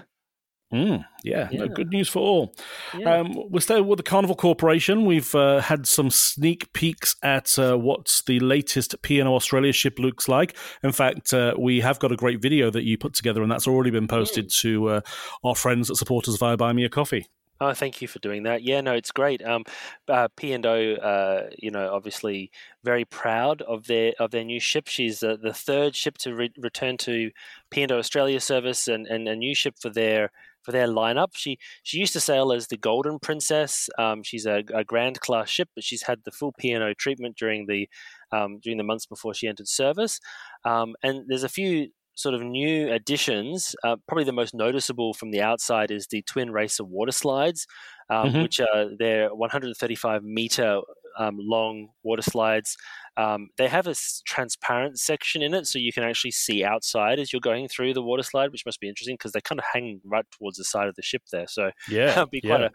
Mm, 0.73 1.05
yeah, 1.23 1.47
yeah. 1.51 1.59
No, 1.59 1.67
good 1.67 1.91
news 1.91 2.09
for 2.09 2.19
all. 2.19 2.55
Yeah. 2.97 3.19
Um, 3.19 3.49
we're 3.49 3.59
still 3.59 3.83
with 3.83 3.97
the 3.97 4.03
Carnival 4.03 4.35
Corporation. 4.35 5.05
We've 5.05 5.33
uh, 5.35 5.61
had 5.61 5.87
some 5.87 6.09
sneak 6.09 6.73
peeks 6.73 7.15
at 7.21 7.57
uh, 7.59 7.77
what 7.77 8.21
the 8.25 8.39
latest 8.39 9.01
P&O 9.01 9.35
Australia 9.35 9.71
ship 9.71 9.99
looks 9.99 10.27
like. 10.27 10.57
In 10.83 10.91
fact, 10.91 11.33
uh, 11.33 11.53
we 11.57 11.81
have 11.81 11.99
got 11.99 12.11
a 12.11 12.15
great 12.15 12.41
video 12.41 12.71
that 12.71 12.83
you 12.83 12.97
put 12.97 13.13
together, 13.13 13.43
and 13.43 13.51
that's 13.51 13.67
already 13.67 13.91
been 13.91 14.07
posted 14.07 14.47
mm. 14.47 14.59
to 14.61 14.89
uh, 14.89 15.01
our 15.43 15.55
friends 15.55 15.87
that 15.87 15.95
support 15.95 16.27
us 16.27 16.37
via 16.37 16.57
Buy 16.57 16.73
Me 16.73 16.83
a 16.83 16.89
Coffee. 16.89 17.27
Oh, 17.61 17.73
thank 17.73 18.01
you 18.01 18.07
for 18.09 18.19
doing 18.19 18.43
that. 18.43 18.63
Yeah, 18.63 18.81
no, 18.81 18.93
it's 18.93 19.11
great. 19.11 19.41
Um, 19.41 19.63
uh, 20.09 20.27
P 20.35 20.51
and 20.51 20.65
O, 20.65 20.93
uh, 20.95 21.49
you 21.57 21.71
know, 21.71 21.93
obviously 21.93 22.51
very 22.83 23.05
proud 23.05 23.61
of 23.61 23.87
their 23.87 24.13
of 24.19 24.31
their 24.31 24.43
new 24.43 24.59
ship. 24.59 24.87
She's 24.87 25.21
the, 25.21 25.37
the 25.41 25.53
third 25.53 25.95
ship 25.95 26.17
to 26.19 26.35
re- 26.35 26.53
return 26.57 26.97
to 26.97 27.31
P 27.69 27.81
and 27.81 27.91
O 27.93 27.97
Australia 27.97 28.41
service, 28.41 28.89
and, 28.89 29.07
and 29.07 29.27
a 29.29 29.37
new 29.37 29.55
ship 29.55 29.75
for 29.79 29.89
their 29.89 30.31
for 30.63 30.73
their 30.73 30.87
lineup. 30.87 31.29
She 31.35 31.57
she 31.81 31.97
used 31.97 32.11
to 32.13 32.19
sail 32.19 32.51
as 32.51 32.67
the 32.67 32.77
Golden 32.77 33.19
Princess. 33.19 33.89
Um, 33.97 34.21
she's 34.21 34.45
a, 34.45 34.63
a, 34.73 34.83
grand 34.83 35.21
class 35.21 35.49
ship, 35.49 35.69
but 35.75 35.85
she's 35.85 36.03
had 36.03 36.23
the 36.25 36.31
full 36.31 36.51
P 36.51 36.71
and 36.71 36.83
O 36.83 36.93
treatment 36.93 37.37
during 37.37 37.67
the 37.67 37.87
um, 38.33 38.59
during 38.61 38.77
the 38.77 38.83
months 38.83 39.05
before 39.05 39.33
she 39.33 39.47
entered 39.47 39.69
service. 39.69 40.19
Um, 40.65 40.95
and 41.03 41.23
there's 41.29 41.43
a 41.43 41.49
few 41.49 41.87
sort 42.15 42.33
of 42.33 42.41
new 42.41 42.91
additions, 42.91 43.75
uh, 43.83 43.97
probably 44.07 44.23
the 44.23 44.31
most 44.31 44.53
noticeable 44.53 45.13
from 45.13 45.31
the 45.31 45.41
outside 45.41 45.91
is 45.91 46.07
the 46.07 46.21
Twin 46.23 46.51
Racer 46.51 46.83
water 46.83 47.11
slides, 47.11 47.67
um, 48.09 48.29
mm-hmm. 48.29 48.41
which 48.41 48.59
are 48.59 48.87
they're 48.97 49.33
135 49.33 50.23
meter 50.23 50.79
um, 51.17 51.37
long 51.39 51.89
water 52.03 52.21
slides. 52.21 52.77
Um, 53.17 53.49
they 53.57 53.67
have 53.67 53.87
a 53.87 53.95
transparent 54.25 54.99
section 54.99 55.41
in 55.41 55.53
it, 55.53 55.67
so 55.67 55.79
you 55.79 55.93
can 55.93 56.03
actually 56.03 56.31
see 56.31 56.63
outside 56.63 57.19
as 57.19 57.31
you're 57.31 57.39
going 57.39 57.67
through 57.67 57.93
the 57.93 58.01
water 58.01 58.23
slide, 58.23 58.51
which 58.51 58.65
must 58.65 58.79
be 58.79 58.89
interesting 58.89 59.15
because 59.15 59.31
they 59.31 59.41
kind 59.41 59.59
of 59.59 59.65
hang 59.71 60.01
right 60.03 60.25
towards 60.37 60.57
the 60.57 60.65
side 60.65 60.87
of 60.87 60.95
the 60.95 61.01
ship 61.01 61.23
there. 61.31 61.47
So 61.47 61.71
yeah, 61.89 62.11
it'll 62.11 62.25
be 62.27 62.41
quite 62.41 62.61
yeah. 62.61 62.67
a 62.67 62.71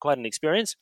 quite 0.00 0.18
an 0.18 0.26
experience. 0.26 0.76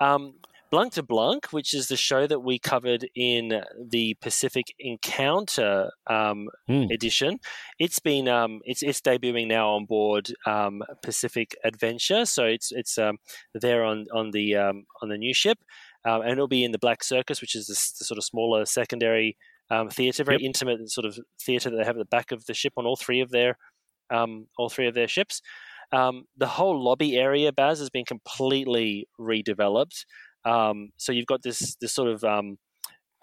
Um, 0.00 0.34
Blanc 0.70 0.92
de 0.92 1.02
Blanc, 1.02 1.46
which 1.50 1.72
is 1.72 1.88
the 1.88 1.96
show 1.96 2.26
that 2.26 2.40
we 2.40 2.58
covered 2.58 3.08
in 3.14 3.62
the 3.90 4.14
Pacific 4.20 4.74
Encounter 4.78 5.90
um, 6.06 6.48
mm. 6.68 6.92
edition. 6.92 7.38
It's 7.78 7.98
been 7.98 8.28
um, 8.28 8.60
it's 8.64 8.82
it's 8.82 9.00
debuting 9.00 9.48
now 9.48 9.70
on 9.70 9.86
board 9.86 10.32
um, 10.46 10.82
Pacific 11.02 11.56
Adventure, 11.64 12.26
so 12.26 12.44
it's 12.44 12.70
it's 12.70 12.98
um, 12.98 13.16
there 13.54 13.82
on 13.82 14.06
on 14.12 14.30
the 14.32 14.56
um, 14.56 14.84
on 15.02 15.08
the 15.08 15.16
new 15.16 15.32
ship, 15.32 15.58
um, 16.04 16.20
and 16.20 16.32
it'll 16.32 16.48
be 16.48 16.64
in 16.64 16.72
the 16.72 16.78
Black 16.78 17.02
Circus, 17.02 17.40
which 17.40 17.54
is 17.54 17.66
the, 17.66 17.74
the 17.98 18.04
sort 18.04 18.18
of 18.18 18.24
smaller 18.24 18.66
secondary 18.66 19.36
theater, 19.90 20.24
very 20.24 20.38
yep. 20.38 20.46
intimate 20.46 20.90
sort 20.90 21.06
of 21.06 21.18
theater 21.40 21.70
that 21.70 21.76
they 21.76 21.84
have 21.84 21.96
at 21.96 22.00
the 22.00 22.04
back 22.04 22.30
of 22.30 22.44
the 22.46 22.54
ship 22.54 22.74
on 22.76 22.84
all 22.84 22.96
three 22.96 23.20
of 23.20 23.30
their 23.30 23.56
all 24.10 24.68
three 24.70 24.86
of 24.86 24.94
their 24.94 25.08
ships. 25.08 25.40
the 25.92 26.46
whole 26.46 26.82
lobby 26.82 27.16
area, 27.16 27.52
Baz, 27.52 27.78
has 27.78 27.90
been 27.90 28.04
completely 28.04 29.08
redeveloped. 29.18 30.04
Um, 30.48 30.90
so 30.96 31.12
you've 31.12 31.26
got 31.26 31.42
this 31.42 31.76
this 31.80 31.94
sort 31.94 32.08
of 32.08 32.24
um, 32.24 32.58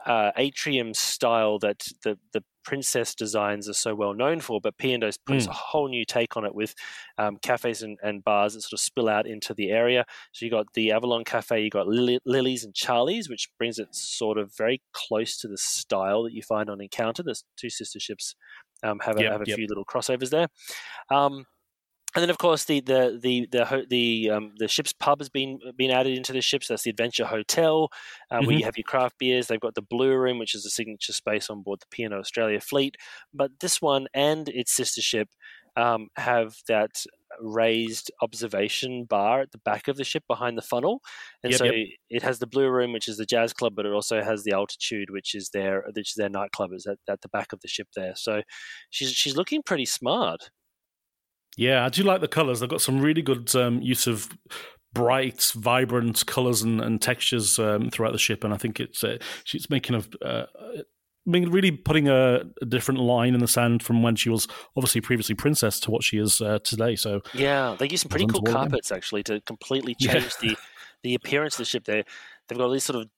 uh, 0.06 0.32
atrium 0.38 0.94
style 0.94 1.60
that 1.60 1.84
the 2.04 2.18
the 2.34 2.44
princess 2.64 3.14
designs 3.14 3.70
are 3.70 3.74
so 3.74 3.94
well 3.96 4.14
known 4.14 4.40
for, 4.40 4.60
but 4.60 4.78
P&O's 4.78 5.18
puts 5.20 5.46
mm. 5.46 5.50
a 5.50 5.54
whole 5.54 5.88
new 5.88 6.04
take 6.04 6.36
on 6.36 6.46
it 6.46 6.56
with 6.56 6.74
um, 7.20 7.38
cafes 7.42 7.84
and, 7.84 7.98
and, 8.02 8.24
bars 8.24 8.56
that 8.56 8.62
sort 8.62 8.74
of 8.74 8.80
spill 8.80 9.08
out 9.08 9.28
into 9.28 9.54
the 9.54 9.70
area. 9.70 10.04
So 10.32 10.46
you 10.46 10.52
got 10.52 10.66
the 10.74 10.92
Avalon 10.92 11.24
Cafe, 11.24 11.62
you 11.62 11.70
got 11.70 11.88
Lily, 11.88 12.20
Lily's 12.26 12.64
and 12.64 12.74
Charlie's, 12.74 13.30
which 13.30 13.50
brings 13.60 13.78
it 13.78 13.94
sort 13.94 14.40
of 14.40 14.52
very 14.58 14.82
close 14.94 15.38
to 15.38 15.48
the 15.48 15.60
style 15.60 16.24
that 16.24 16.34
you 16.34 16.42
find 16.42 16.68
on 16.70 16.82
Encounter. 16.82 17.22
The 17.22 17.40
two 17.56 17.70
sister 17.70 18.00
ships 18.00 18.36
um, 18.84 19.00
have 19.06 19.18
a, 19.18 19.22
yep, 19.22 19.32
have 19.32 19.42
a 19.42 19.46
yep. 19.48 19.58
few 19.58 19.68
little 19.68 19.86
crossovers 19.86 20.32
there. 20.32 20.48
And 22.16 22.22
then, 22.22 22.30
of 22.30 22.38
course, 22.38 22.64
the 22.64 22.80
the 22.80 23.20
the 23.22 23.48
the 23.52 23.86
the, 23.90 24.30
um, 24.32 24.54
the 24.58 24.70
ship's 24.70 24.94
pub 24.94 25.20
has 25.20 25.28
been 25.28 25.60
been 25.76 25.92
added 25.92 26.16
into 26.16 26.32
the 26.32 26.42
ship. 26.42 26.64
So 26.64 26.74
that's 26.74 26.84
the 26.84 26.90
Adventure 26.90 27.26
Hotel, 27.26 27.90
uh, 28.32 28.38
mm-hmm. 28.38 28.48
where 28.48 28.56
you 28.56 28.64
have 28.64 28.78
your 28.78 28.86
craft 28.86 29.18
beers. 29.20 29.48
They've 29.48 29.60
got 29.60 29.76
the 29.76 29.82
Blue 29.82 30.16
Room, 30.16 30.40
which 30.40 30.56
is 30.56 30.66
a 30.66 30.70
signature 30.70 31.12
space 31.12 31.50
on 31.50 31.62
board 31.62 31.82
the 31.82 31.88
P&O 31.92 32.18
Australia 32.18 32.62
fleet. 32.62 32.96
But 33.34 33.52
this 33.60 33.82
one 33.82 34.08
and 34.14 34.48
its 34.48 34.72
sister 34.72 35.02
ship 35.02 35.28
um, 35.76 36.08
have 36.16 36.56
that 36.70 37.04
raised 37.42 38.12
observation 38.22 39.04
bar 39.04 39.42
at 39.42 39.52
the 39.52 39.58
back 39.58 39.90
of 39.90 39.98
the 39.98 40.06
ship 40.06 40.24
behind 40.26 40.58
the 40.58 40.62
funnel, 40.62 41.02
and 41.44 41.52
Yep, 41.52 41.60
so 41.60 41.66
yep. 41.66 41.88
it 42.10 42.24
has 42.24 42.40
the 42.40 42.48
Blue 42.48 42.70
Room, 42.70 42.94
which 42.94 43.10
is 43.10 43.18
the 43.18 43.26
jazz 43.26 43.52
club, 43.52 43.74
but 43.76 43.86
it 43.86 43.92
also 43.92 44.24
has 44.24 44.44
the 44.44 44.54
Altitude, 44.54 45.10
which 45.10 45.36
is 45.36 45.50
their 45.50 45.84
which 45.94 46.12
is 46.12 46.16
their 46.16 46.30
nightclub, 46.30 46.72
is 46.72 46.86
at, 46.86 46.98
at 47.10 47.22
the 47.22 47.30
back 47.30 47.52
of 47.52 47.60
the 47.60 47.68
ship 47.68 47.90
there. 47.94 48.14
So 48.16 48.42
she's 48.90 49.12
she's 49.12 49.36
looking 49.36 49.64
pretty 49.64 49.86
smart. 49.86 50.50
Yeah, 51.58 51.86
I 51.86 51.90
do 51.90 52.04
like 52.04 52.22
the 52.22 52.28
colors. 52.28 52.60
They've 52.60 52.70
got 52.70 52.82
some 52.82 53.00
really 53.02 53.22
good 53.22 53.56
um, 53.56 53.82
use 53.82 54.08
of 54.08 54.30
bright, 54.94 55.52
vibrant 55.56 56.26
colors 56.26 56.62
and, 56.62 56.82
and 56.82 57.02
textures 57.02 57.60
um, 57.60 57.90
throughout 57.90 58.12
the 58.14 58.18
ship, 58.20 58.44
and 58.44 58.54
I 58.54 58.58
think 58.58 58.80
it's 58.80 59.04
uh, 59.04 59.18
she's 59.44 59.70
making 59.70 59.96
a. 59.96 60.26
Uh, 60.26 60.46
I 61.28 61.32
mean, 61.32 61.50
really 61.50 61.72
putting 61.72 62.08
a, 62.08 62.42
a 62.62 62.66
different 62.66 63.00
line 63.00 63.34
in 63.34 63.40
the 63.40 63.48
sand 63.48 63.82
from 63.82 64.04
when 64.04 64.16
she 64.16 64.30
was 64.30 64.48
obviously 64.78 65.02
previously 65.02 65.34
princess 65.34 65.80
to 65.80 65.90
what 65.90 66.04
she 66.04 66.20
is 66.20 66.40
uh, 66.40 66.60
today. 66.64 66.96
So 66.96 67.22
Yeah, 67.34 67.76
they 67.80 67.90
use 67.90 68.02
some 68.02 68.10
pretty 68.10 68.28
cool 68.28 68.42
done 68.42 68.44
to 68.44 68.52
all 68.52 68.58
of 68.58 68.64
them. 68.66 68.72
carpets 68.74 68.92
actually 68.92 69.24
to 69.24 69.42
completely 69.42 69.96
Yeah. 69.98 70.20
change 70.20 70.38
the 70.38 70.56
the 71.02 71.16
appearance 71.16 71.56
of 71.56 71.60
the 71.60 71.66
ship. 71.66 71.86
They 71.86 72.04
they've 72.48 72.58
got 72.60 72.66
all 72.66 72.72
these 72.72 72.84
sort 72.84 73.02
of 73.02 73.10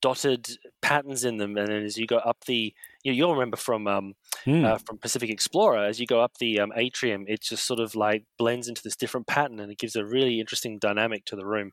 dotted 0.00 0.58
patterns 0.82 1.24
in 1.24 1.36
them, 1.38 1.56
and 1.56 1.68
then 1.68 1.82
as 1.82 1.96
you 1.96 2.06
go 2.06 2.18
up 2.18 2.44
the, 2.46 2.74
you 3.02 3.12
you'll 3.12 3.34
remember 3.34 3.56
from 3.56 3.86
um, 3.86 4.14
hmm. 4.44 4.64
uh, 4.64 4.78
from 4.78 4.98
Pacific 4.98 5.30
Explorer, 5.30 5.84
as 5.84 6.00
you 6.00 6.06
go 6.06 6.20
up 6.20 6.38
the 6.38 6.60
um, 6.60 6.72
atrium, 6.76 7.24
it 7.28 7.42
just 7.42 7.64
sort 7.64 7.80
of 7.80 7.94
like 7.94 8.24
blends 8.38 8.68
into 8.68 8.82
this 8.82 8.96
different 8.96 9.26
pattern, 9.26 9.60
and 9.60 9.70
it 9.70 9.78
gives 9.78 9.96
a 9.96 10.04
really 10.04 10.40
interesting 10.40 10.78
dynamic 10.78 11.24
to 11.26 11.36
the 11.36 11.46
room. 11.46 11.72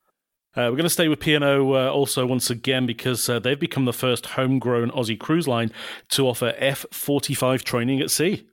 Uh, 0.55 0.71
we're 0.71 0.77
going 0.77 0.83
to 0.83 0.89
stay 0.89 1.09
with 1.09 1.19
P&O 1.19 1.73
uh, 1.73 1.89
also 1.89 2.25
once 2.25 2.49
again 2.49 2.85
because 2.85 3.27
uh, 3.27 3.39
they've 3.39 3.59
become 3.59 3.83
the 3.83 3.91
first 3.91 4.25
homegrown 4.25 4.89
Aussie 4.91 5.19
cruise 5.19 5.49
line 5.49 5.69
to 6.07 6.25
offer 6.29 6.53
F45 6.53 7.63
training 7.63 7.99
at 7.99 8.09
sea. 8.09 8.47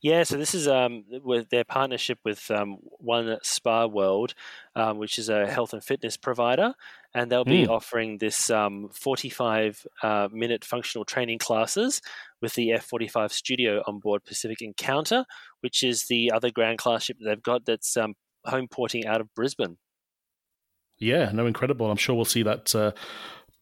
Yeah, 0.00 0.22
so 0.22 0.36
this 0.36 0.54
is 0.54 0.66
um, 0.68 1.04
with 1.22 1.48
their 1.50 1.64
partnership 1.64 2.18
with 2.24 2.50
um, 2.50 2.78
One 2.82 3.38
Spa 3.42 3.86
World, 3.86 4.34
um, 4.74 4.98
which 4.98 5.18
is 5.18 5.28
a 5.28 5.46
health 5.46 5.72
and 5.72 5.82
fitness 5.82 6.16
provider, 6.16 6.74
and 7.14 7.30
they'll 7.30 7.44
be 7.44 7.66
Mm. 7.66 7.68
offering 7.68 8.18
this 8.18 8.50
um, 8.50 8.88
45 8.92 9.86
uh, 10.02 10.28
minute 10.32 10.64
functional 10.64 11.04
training 11.04 11.38
classes 11.38 12.00
with 12.40 12.54
the 12.54 12.70
F45 12.70 13.30
Studio 13.32 13.82
on 13.86 13.98
board 13.98 14.24
Pacific 14.24 14.62
Encounter, 14.62 15.24
which 15.60 15.82
is 15.82 16.04
the 16.06 16.30
other 16.32 16.50
Grand 16.50 16.78
class 16.78 17.04
ship 17.04 17.16
that 17.20 17.28
they've 17.28 17.42
got 17.42 17.64
that's 17.64 17.96
um, 17.96 18.14
home 18.44 18.68
porting 18.68 19.06
out 19.06 19.20
of 19.20 19.32
Brisbane. 19.34 19.78
Yeah, 20.98 21.30
no, 21.32 21.46
incredible. 21.46 21.90
I'm 21.90 21.96
sure 21.96 22.16
we'll 22.16 22.24
see 22.24 22.42
that 22.42 22.74
uh, 22.74 22.90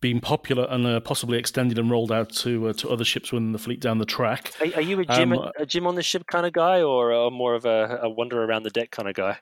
being 0.00 0.20
popular 0.20 0.66
and 0.70 0.86
uh, 0.86 1.00
possibly 1.00 1.38
extended 1.38 1.78
and 1.78 1.90
rolled 1.90 2.12
out 2.12 2.30
to 2.30 2.68
uh, 2.68 2.72
to 2.74 2.90
other 2.90 3.04
ships 3.04 3.32
within 3.32 3.52
the 3.52 3.58
fleet 3.58 3.80
down 3.80 3.98
the 3.98 4.04
track. 4.06 4.52
Are, 4.60 4.66
are 4.76 4.80
you 4.82 5.00
a 5.00 5.04
gym 5.04 5.32
Um, 5.32 5.50
a 5.58 5.66
gym 5.66 5.86
on 5.86 5.94
the 5.94 6.02
ship 6.02 6.24
kind 6.30 6.46
of 6.46 6.52
guy, 6.52 6.82
or 6.82 7.10
a, 7.12 7.30
more 7.30 7.54
of 7.54 7.64
a, 7.64 8.00
a 8.02 8.08
wander 8.10 8.42
around 8.42 8.62
the 8.64 8.70
deck 8.70 8.90
kind 8.90 9.08
of 9.08 9.14
guy? 9.14 9.38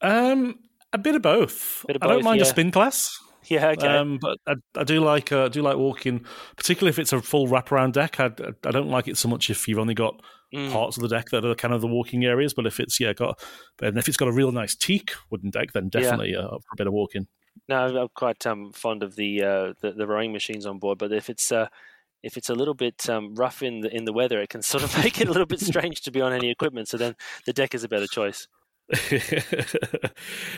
Um, 0.00 0.58
a 0.92 0.98
bit 0.98 1.14
of 1.14 1.22
both. 1.22 1.84
Bit 1.86 1.96
of 1.96 2.02
I 2.02 2.06
don't 2.06 2.16
both, 2.16 2.24
mind 2.24 2.40
a 2.40 2.44
spin 2.44 2.70
class. 2.70 3.10
Yeah, 3.44 3.68
okay. 3.68 3.86
Um, 3.86 4.18
but 4.20 4.36
I, 4.46 4.54
I 4.76 4.84
do 4.84 5.00
like 5.00 5.32
uh, 5.32 5.44
I 5.44 5.48
do 5.48 5.62
like 5.62 5.78
walking, 5.78 6.26
particularly 6.56 6.90
if 6.90 6.98
it's 6.98 7.14
a 7.14 7.22
full 7.22 7.46
wraparound 7.46 7.92
deck. 7.92 8.20
I, 8.20 8.26
I 8.26 8.70
don't 8.72 8.90
like 8.90 9.08
it 9.08 9.16
so 9.16 9.26
much 9.28 9.48
if 9.48 9.66
you've 9.66 9.78
only 9.78 9.94
got 9.94 10.20
Mm. 10.52 10.72
parts 10.72 10.96
of 10.96 11.02
the 11.02 11.08
deck 11.08 11.26
that 11.30 11.44
are 11.44 11.54
kind 11.54 11.72
of 11.72 11.80
the 11.82 11.86
walking 11.86 12.24
areas. 12.24 12.52
But 12.52 12.66
if 12.66 12.80
it's 12.80 12.98
yeah 13.00 13.12
got, 13.14 13.40
and 13.80 13.96
if 13.96 14.08
it's 14.08 14.16
got 14.16 14.28
a 14.28 14.32
real 14.32 14.50
nice 14.50 14.74
teak 14.74 15.12
wooden 15.30 15.50
deck, 15.50 15.72
then 15.72 15.88
Yeah. 15.94 16.00
definitely 16.00 16.34
uh, 16.36 16.48
for 16.48 16.72
a 16.72 16.76
bit 16.76 16.86
of 16.86 16.92
walking. 16.92 17.26
No, 17.68 18.02
I'm 18.02 18.08
quite 18.14 18.46
um, 18.46 18.72
fond 18.72 19.02
of 19.02 19.16
the, 19.16 19.42
uh, 19.42 19.72
the 19.80 19.92
the 19.92 20.06
rowing 20.06 20.32
machines 20.32 20.66
on 20.66 20.78
board, 20.78 20.98
but 20.98 21.12
if 21.12 21.30
it's 21.30 21.50
uh, 21.50 21.68
if 22.22 22.36
it's 22.36 22.50
a 22.50 22.54
little 22.54 22.74
bit 22.74 23.08
um, 23.08 23.34
rough 23.34 23.62
in 23.62 23.80
the 23.80 23.94
in 23.94 24.04
the 24.04 24.12
weather, 24.12 24.40
it 24.40 24.50
can 24.50 24.62
sort 24.62 24.84
of 24.84 24.96
make 25.04 25.20
it 25.20 25.28
a 25.28 25.30
little 25.30 25.46
bit 25.46 25.60
strange 25.60 26.02
to 26.02 26.10
be 26.10 26.20
on 26.20 26.32
any 26.32 26.50
equipment. 26.50 26.88
So 26.88 26.96
then 26.96 27.16
the 27.46 27.52
deck 27.52 27.74
is 27.74 27.84
a 27.84 27.88
better 27.88 28.06
choice. 28.06 28.48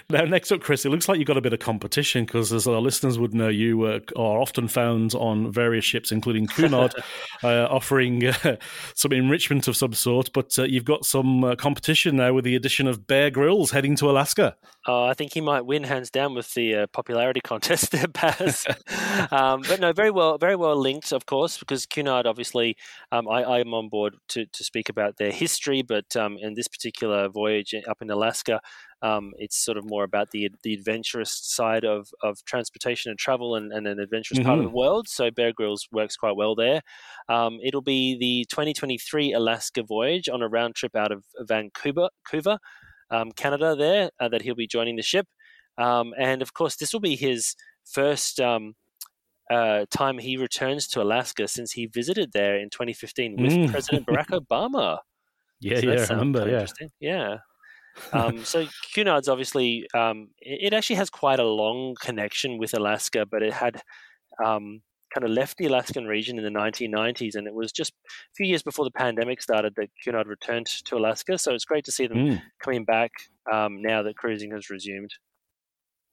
now, 0.08 0.24
next 0.24 0.52
up, 0.52 0.60
Chris, 0.60 0.84
it 0.84 0.90
looks 0.90 1.08
like 1.08 1.18
you've 1.18 1.26
got 1.26 1.36
a 1.36 1.40
bit 1.40 1.52
of 1.52 1.58
competition 1.58 2.24
because, 2.24 2.52
as 2.52 2.66
our 2.68 2.80
listeners 2.80 3.18
would 3.18 3.34
know, 3.34 3.48
you 3.48 3.82
uh, 3.82 3.98
are 4.14 4.38
often 4.38 4.68
found 4.68 5.14
on 5.14 5.50
various 5.50 5.84
ships, 5.84 6.12
including 6.12 6.46
Cunard, 6.46 6.94
uh, 7.42 7.64
offering 7.64 8.26
uh, 8.26 8.56
some 8.94 9.12
enrichment 9.12 9.66
of 9.66 9.76
some 9.76 9.92
sort. 9.94 10.30
But 10.32 10.56
uh, 10.60 10.62
you've 10.62 10.84
got 10.84 11.04
some 11.04 11.42
uh, 11.42 11.56
competition 11.56 12.16
now 12.16 12.32
with 12.32 12.44
the 12.44 12.54
addition 12.54 12.86
of 12.86 13.04
Bear 13.08 13.30
Grylls 13.30 13.72
heading 13.72 13.96
to 13.96 14.08
Alaska. 14.08 14.56
Uh, 14.86 15.06
I 15.06 15.14
think 15.14 15.34
he 15.34 15.40
might 15.40 15.66
win 15.66 15.82
hands 15.82 16.08
down 16.08 16.34
with 16.34 16.54
the 16.54 16.74
uh, 16.74 16.86
popularity 16.92 17.40
contest 17.40 17.90
there, 17.90 18.06
Baz. 18.12 18.64
um, 19.32 19.62
but 19.66 19.80
no, 19.80 19.92
very 19.92 20.12
well, 20.12 20.38
very 20.38 20.54
well 20.54 20.76
linked, 20.76 21.10
of 21.10 21.26
course, 21.26 21.58
because 21.58 21.84
Cunard 21.84 22.26
obviously, 22.26 22.76
um, 23.10 23.28
I, 23.28 23.44
I'm 23.44 23.74
on 23.74 23.88
board 23.88 24.14
to, 24.28 24.46
to 24.46 24.64
speak 24.64 24.88
about 24.88 25.16
their 25.16 25.32
history, 25.32 25.82
but 25.82 26.14
um, 26.16 26.38
in 26.40 26.54
this 26.54 26.68
particular 26.68 27.28
voyage 27.28 27.74
up 27.88 28.00
in 28.00 28.06
Alaska, 28.20 28.61
um, 29.02 29.33
it's 29.38 29.56
sort 29.64 29.78
of 29.78 29.85
more 29.88 30.04
about 30.04 30.30
the 30.30 30.50
the 30.62 30.74
adventurous 30.74 31.33
side 31.33 31.85
of, 31.85 32.09
of 32.22 32.44
transportation 32.44 33.11
and 33.11 33.18
travel 33.18 33.54
and, 33.56 33.72
and 33.72 33.87
an 33.87 33.98
adventurous 33.98 34.40
part 34.44 34.59
of 34.59 34.64
the 34.64 34.70
world. 34.83 35.09
So 35.09 35.30
Bear 35.30 35.52
Grylls 35.52 35.88
works 35.90 36.16
quite 36.16 36.37
well 36.37 36.54
there. 36.54 36.80
Um, 37.28 37.59
it'll 37.64 37.83
be 37.96 38.16
the 38.18 38.44
2023 38.50 39.33
Alaska 39.33 39.83
voyage 39.83 40.28
on 40.28 40.42
a 40.42 40.48
round 40.48 40.74
trip 40.74 40.94
out 40.94 41.12
of 41.12 41.24
Vancouver, 41.40 42.09
Vancouver 42.30 42.59
um, 43.11 43.33
Canada 43.33 43.74
there 43.74 44.11
uh, 44.20 44.28
that 44.28 44.42
he'll 44.42 44.54
be 44.54 44.66
joining 44.66 44.96
the 44.96 45.02
ship. 45.02 45.26
Um, 45.78 46.12
and 46.18 46.42
of 46.42 46.52
course, 46.52 46.76
this 46.76 46.92
will 46.92 47.00
be 47.00 47.16
his 47.16 47.54
first 47.85 48.38
um, 48.38 48.74
uh, 49.50 49.87
time 49.90 50.18
he 50.18 50.37
returns 50.37 50.87
to 50.88 51.02
Alaska 51.02 51.48
since 51.48 51.72
he 51.72 51.87
visited 51.87 52.30
there 52.33 52.56
in 52.56 52.68
2015 52.70 53.37
with 53.42 53.52
Mm. 53.52 53.70
President 53.70 54.06
Barack 54.06 54.26
Obama. 54.40 54.98
Yeah, 55.61 55.80
So 55.80 55.87
yeah, 55.87 56.06
I 56.09 56.12
remember, 56.12 56.40
yeah. 56.40 56.52
interesting. 56.54 56.90
Yeah. 57.00 57.37
Um, 58.12 58.44
so 58.44 58.66
Cunard's 58.94 59.29
obviously 59.29 59.87
um, 59.94 60.29
it, 60.40 60.72
it 60.72 60.74
actually 60.74 60.96
has 60.96 61.11
quite 61.11 61.40
a 61.40 61.44
long 61.44 61.94
connection 62.00 62.59
with 62.59 62.74
Alaska, 62.74 63.26
but 63.31 63.42
it 63.42 63.53
had 63.53 63.83
um, 64.44 64.83
kind 65.12 65.24
of 65.24 65.31
left 65.31 65.57
the 65.59 65.66
Alaskan 65.66 66.07
region 66.07 66.38
in 66.38 66.44
the 66.44 66.50
1990s, 66.61 67.35
and 67.35 67.46
it 67.46 67.55
was 67.55 67.72
just 67.72 67.92
a 67.92 68.35
few 68.37 68.46
years 68.46 68.62
before 68.62 68.85
the 68.85 68.90
pandemic 68.92 69.42
started 69.42 69.74
that 69.76 69.90
Cunard 70.05 70.29
returned 70.29 70.66
to 70.66 70.96
Alaska. 70.96 71.37
So 71.37 71.53
it's 71.53 71.64
great 71.64 71.85
to 71.85 71.92
see 71.92 72.07
them 72.07 72.18
Mm. 72.18 72.42
coming 72.62 72.85
back 72.85 73.11
um, 73.53 73.83
now 73.83 74.03
that 74.03 74.16
cruising 74.16 74.53
has 74.53 74.70
resumed. 74.70 75.11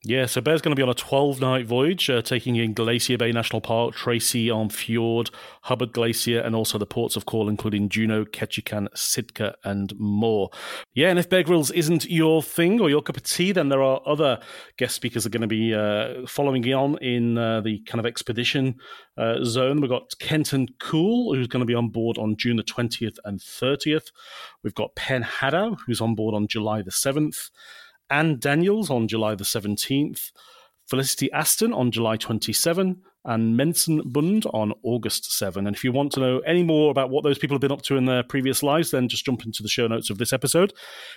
Yeah, 0.08 0.26
so 0.26 0.39
Bear's 0.39 0.62
going 0.62 0.72
to 0.72 0.80
be 0.80 0.84
on 0.84 0.88
a 0.88 0.93
12 0.93 1.41
night 1.41 1.65
voyage, 1.65 2.10
uh, 2.10 2.22
taking 2.22 2.56
in 2.56 2.74
Glacier 2.74 3.17
Bay 3.17 3.34
National 3.34 3.60
Park, 3.60 3.93
Tracy 3.93 4.50
Arm 4.50 4.70
Fjord, 4.70 5.32
Hubbard 5.63 5.91
Glacier, 5.91 6.39
and 6.39 6.56
also 6.56 6.78
the 6.78 6.86
ports 6.86 7.17
of 7.17 7.26
call, 7.26 7.50
including 7.50 7.89
Juneau, 7.89 8.24
Ketchikan, 8.24 8.88
Sitka, 8.96 9.56
and 9.65 9.91
more. 10.00 10.50
Yeah, 10.93 11.10
and 11.10 11.20
if 11.20 11.30
Bear 11.30 11.43
Grylls 11.43 11.72
isn't 11.72 12.06
your 12.06 12.41
thing 12.41 12.80
or 12.80 12.89
your 12.89 13.02
cup 13.02 13.17
of 13.17 13.24
tea, 13.24 13.52
then 13.52 13.67
there 13.67 13.84
are 13.84 14.00
other 14.06 14.39
guest 14.78 14.96
speakers 14.96 15.26
that 15.26 15.36
are 15.36 15.38
going 15.38 15.41
to 15.41 15.48
be 15.48 15.76
uh, 15.76 16.26
following 16.26 16.74
on 16.74 16.98
in 17.00 17.38
uh, 17.38 17.60
the 17.60 17.80
kind 17.80 18.00
of 18.00 18.06
expedition 18.06 18.76
uh, 19.17 19.43
zone. 19.43 19.82
We've 19.82 19.89
got 19.89 20.17
Kenton 20.20 20.70
Cool, 20.80 21.36
who's 21.36 21.48
going 21.48 21.60
to 21.60 21.65
be 21.65 21.76
on 21.76 21.89
board 21.89 22.17
on 22.17 22.38
June 22.38 22.56
the 22.56 22.63
20th 22.63 23.17
and 23.26 23.41
30th. 23.41 24.13
We've 24.63 24.74
got 24.74 24.96
Pen 24.96 25.24
Hadow, 25.24 25.78
who's 25.86 26.00
on 26.00 26.15
board 26.15 26.34
on 26.34 26.48
July 26.48 26.82
the 26.82 26.91
7th. 26.91 27.50
Anne 28.10 28.39
Daniels 28.39 28.89
on 28.89 29.08
July 29.08 29.36
the 29.36 29.43
17th, 29.43 30.32
Felicity 30.89 31.32
Aston 31.32 31.74
on 31.74 31.91
July 31.91 32.15
27, 32.15 33.02
and 33.26 33.60
Mensun 33.60 34.02
Bound 34.06 34.46
on 34.54 34.74
August 34.84 35.38
7. 35.38 35.67
And 35.67 35.76
if 35.76 35.84
you 35.84 35.91
want 35.91 36.13
to 36.13 36.22
know 36.22 36.39
any 36.39 36.63
more 36.63 36.91
about 36.91 37.10
what 37.10 37.26
those 37.26 37.38
people 37.38 37.56
have 37.56 37.62
been 37.62 37.74
up 37.74 37.82
to 37.84 37.98
in 37.98 38.06
their 38.06 38.24
previous 38.24 38.63
lives, 38.63 38.91
then 38.91 39.10
just 39.10 39.26
jump 39.26 39.46
into 39.46 39.62
the 39.62 39.70
show 39.70 39.86
notes 39.86 40.10
of 40.10 40.17
this 40.17 40.32
episode 40.32 40.74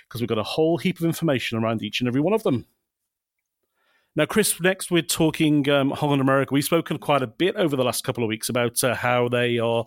because 0.07 0.19
we've 0.19 0.27
got 0.27 0.37
a 0.37 0.43
whole 0.43 0.77
heap 0.77 0.99
of 0.99 1.05
information 1.05 1.57
around 1.57 1.81
each 1.81 2.01
and 2.01 2.07
every 2.09 2.19
one 2.19 2.33
of 2.33 2.43
them. 2.43 2.65
Now, 4.13 4.25
Chris, 4.25 4.59
next 4.59 4.91
we're 4.91 5.03
talking 5.03 5.69
um, 5.69 5.91
Holland 5.91 6.21
America. 6.21 6.53
We've 6.53 6.65
spoken 6.65 6.97
quite 6.97 7.21
a 7.21 7.27
bit 7.27 7.55
over 7.55 7.77
the 7.77 7.83
last 7.85 8.03
couple 8.03 8.25
of 8.25 8.27
weeks 8.27 8.49
about 8.49 8.83
uh, 8.83 8.93
how 8.93 9.29
they 9.29 9.57
are 9.57 9.85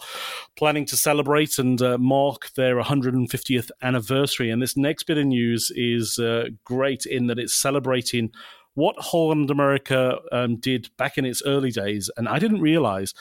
planning 0.56 0.86
to 0.86 0.96
celebrate 0.96 1.58
and 1.58 1.80
uh, 1.82 1.98
mark 1.98 2.50
their 2.56 2.80
150th 2.80 3.70
anniversary. 3.82 4.48
And 4.50 4.62
this 4.62 4.78
next 4.78 5.02
bit 5.02 5.18
of 5.18 5.26
news 5.26 5.70
is 5.76 6.18
uh, 6.18 6.46
great 6.64 7.04
in 7.04 7.26
that 7.26 7.38
it's 7.38 7.54
celebrating 7.54 8.30
what 8.72 8.96
Holland 8.98 9.50
America 9.50 10.18
um, 10.32 10.56
did 10.56 10.88
back 10.96 11.18
in 11.18 11.26
its 11.26 11.42
early 11.44 11.70
days. 11.70 12.10
And 12.16 12.26
I 12.26 12.38
didn't 12.38 12.62
realize 12.62 13.12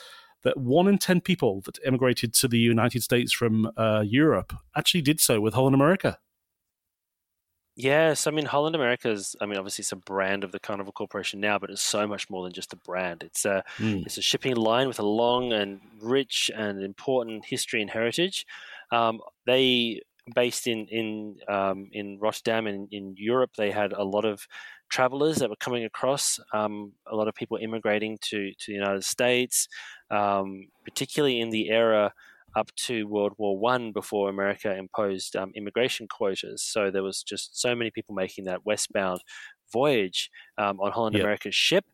that 0.42 0.56
one 0.56 0.88
in 0.88 0.96
10 0.96 1.20
people 1.20 1.60
that 1.66 1.78
emigrated 1.84 2.32
to 2.34 2.48
the 2.48 2.58
United 2.58 3.02
States 3.02 3.30
from 3.30 3.70
uh, 3.76 4.02
Europe 4.06 4.54
actually 4.74 5.02
did 5.02 5.20
so 5.20 5.38
with 5.38 5.52
Holland 5.52 5.74
America. 5.74 6.18
Yes, 7.76 8.28
I 8.28 8.30
mean 8.30 8.44
Holland 8.44 8.76
America 8.76 9.10
is. 9.10 9.34
I 9.40 9.46
mean, 9.46 9.58
obviously 9.58 9.82
it's 9.82 9.90
a 9.90 9.96
brand 9.96 10.44
of 10.44 10.52
the 10.52 10.60
Carnival 10.60 10.92
Corporation 10.92 11.40
now, 11.40 11.58
but 11.58 11.70
it's 11.70 11.82
so 11.82 12.06
much 12.06 12.30
more 12.30 12.44
than 12.44 12.52
just 12.52 12.72
a 12.72 12.76
brand. 12.76 13.24
It's 13.24 13.44
a 13.44 13.64
Mm. 13.78 14.06
it's 14.06 14.16
a 14.16 14.22
shipping 14.22 14.54
line 14.54 14.86
with 14.86 15.00
a 15.00 15.04
long 15.04 15.52
and 15.52 15.80
rich 16.00 16.50
and 16.54 16.80
important 16.82 17.44
history 17.46 17.80
and 17.82 17.90
heritage. 17.90 18.46
Um, 18.92 19.20
they 19.44 20.02
based 20.34 20.68
in 20.68 20.86
in 20.86 21.38
um, 21.48 21.88
in 21.92 22.18
Rotterdam 22.20 22.68
and 22.68 22.88
in 22.92 23.14
Europe. 23.18 23.50
They 23.56 23.72
had 23.72 23.92
a 23.92 24.04
lot 24.04 24.24
of 24.24 24.46
travelers 24.88 25.38
that 25.38 25.50
were 25.50 25.56
coming 25.56 25.84
across. 25.84 26.38
Um, 26.52 26.92
a 27.06 27.16
lot 27.16 27.26
of 27.26 27.34
people 27.34 27.56
immigrating 27.56 28.18
to 28.22 28.52
to 28.52 28.66
the 28.68 28.72
United 28.74 29.02
States, 29.04 29.66
um, 30.10 30.68
particularly 30.84 31.40
in 31.40 31.50
the 31.50 31.70
era 31.70 32.14
up 32.56 32.74
to 32.76 33.06
World 33.06 33.32
War 33.38 33.58
One 33.58 33.92
before 33.92 34.28
America 34.28 34.76
imposed 34.76 35.36
um, 35.36 35.52
immigration 35.54 36.06
quotas. 36.08 36.62
So 36.62 36.90
there 36.90 37.02
was 37.02 37.22
just 37.22 37.60
so 37.60 37.74
many 37.74 37.90
people 37.90 38.14
making 38.14 38.44
that 38.44 38.64
westbound 38.64 39.20
voyage 39.72 40.30
um, 40.58 40.80
on 40.80 40.92
Holland 40.92 41.14
Yep. 41.16 41.22
America's 41.24 41.54
ship, 41.54 41.84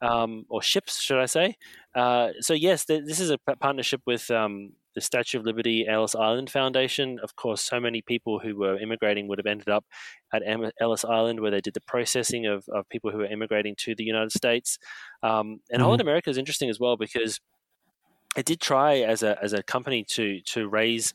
um, 0.00 0.44
or 0.48 0.62
ships, 0.62 1.00
should 1.00 1.18
I 1.18 1.26
say? 1.26 1.56
Uh, 1.94 2.28
so 2.40 2.54
yes, 2.54 2.84
th- 2.84 3.04
this 3.06 3.18
is 3.20 3.30
a 3.30 3.38
p- 3.38 3.54
partnership 3.60 4.02
with 4.06 4.30
um, 4.30 4.72
the 4.94 5.00
Statue 5.00 5.38
of 5.38 5.44
Liberty 5.44 5.86
Ellis 5.88 6.14
Island 6.14 6.50
Foundation. 6.50 7.18
Of 7.22 7.34
course, 7.34 7.60
so 7.62 7.80
many 7.80 8.00
people 8.02 8.38
who 8.38 8.56
were 8.56 8.78
immigrating 8.78 9.26
would 9.26 9.38
have 9.38 9.46
ended 9.46 9.68
up 9.68 9.84
at 10.32 10.42
Ellis 10.80 11.04
Island, 11.04 11.40
where 11.40 11.50
they 11.50 11.60
did 11.60 11.74
the 11.74 11.80
processing 11.80 12.46
of, 12.46 12.64
of 12.68 12.88
people 12.88 13.10
who 13.10 13.18
were 13.18 13.26
immigrating 13.26 13.74
to 13.78 13.94
the 13.96 14.04
United 14.04 14.30
States. 14.32 14.78
Um, 15.24 15.60
and 15.70 15.80
Mhm. 15.80 15.84
Holland 15.84 16.00
America 16.02 16.30
is 16.30 16.38
interesting 16.38 16.70
as 16.70 16.78
well 16.78 16.96
because 16.96 17.40
it 18.36 18.46
did 18.46 18.60
try 18.60 18.98
as 18.98 19.22
a 19.22 19.42
as 19.42 19.52
a 19.52 19.62
company 19.62 20.04
to 20.10 20.40
to 20.42 20.68
raise 20.68 21.14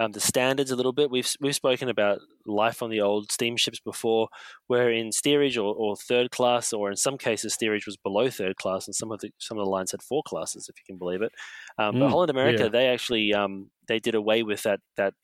um, 0.00 0.12
the 0.12 0.20
standards 0.20 0.70
a 0.70 0.76
little 0.76 0.92
bit. 0.92 1.10
We've 1.10 1.28
we've 1.40 1.54
spoken 1.54 1.88
about 1.88 2.20
life 2.46 2.82
on 2.82 2.90
the 2.90 3.00
old 3.00 3.32
steamships 3.32 3.80
before, 3.80 4.28
where 4.68 4.90
in 4.90 5.12
steerage 5.12 5.56
or, 5.56 5.74
or 5.74 5.96
third 5.96 6.30
class, 6.30 6.72
or 6.72 6.90
in 6.90 6.96
some 6.96 7.18
cases 7.18 7.54
steerage 7.54 7.86
was 7.86 7.96
below 7.96 8.30
third 8.30 8.56
class, 8.56 8.86
and 8.86 8.94
some 8.94 9.10
of 9.10 9.20
the 9.20 9.30
some 9.38 9.58
of 9.58 9.64
the 9.64 9.70
lines 9.70 9.90
had 9.90 10.02
four 10.02 10.22
classes, 10.24 10.68
if 10.68 10.76
you 10.78 10.84
can 10.86 10.98
believe 10.98 11.22
it. 11.22 11.32
Um, 11.78 11.96
but 11.98 12.08
Mm, 12.08 12.10
Holland 12.10 12.30
America, 12.30 12.64
yeah. 12.64 12.68
they 12.68 12.88
actually 12.88 13.32
um, 13.34 13.70
they 13.88 13.98
did 13.98 14.14
away 14.14 14.42
with 14.42 14.62
that 14.62 14.80
that 14.96 15.14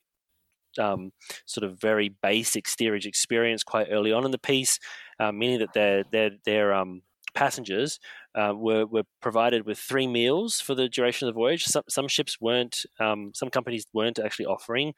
um, 0.79 1.13
sort 1.47 1.65
of 1.65 1.81
very 1.81 2.09
basic 2.09 2.67
steerage 2.67 3.07
experience 3.07 3.63
quite 3.63 3.89
early 3.91 4.13
on 4.13 4.25
in 4.25 4.31
the 4.33 4.39
piece, 4.39 4.79
uh, 5.21 5.33
meaning 5.33 5.61
that 5.61 5.73
their 5.73 6.05
their 6.11 6.31
their 6.45 6.75
um, 6.75 7.03
passengers 7.35 7.99
uh, 8.35 8.53
were 8.57 8.87
were 8.87 9.05
provided 9.21 9.67
with 9.67 9.79
three 9.79 10.07
meals 10.07 10.61
for 10.61 10.75
the 10.75 10.89
duration 10.89 11.29
of 11.29 11.35
the 11.35 11.39
voyage. 11.39 11.65
Some 11.65 11.85
some 11.89 12.09
ships 12.09 12.41
weren't, 12.41 12.87
um, 13.01 13.33
some 13.35 13.51
companies 13.51 13.85
weren't 13.93 14.19
actually 14.19 14.47
offering 14.47 14.95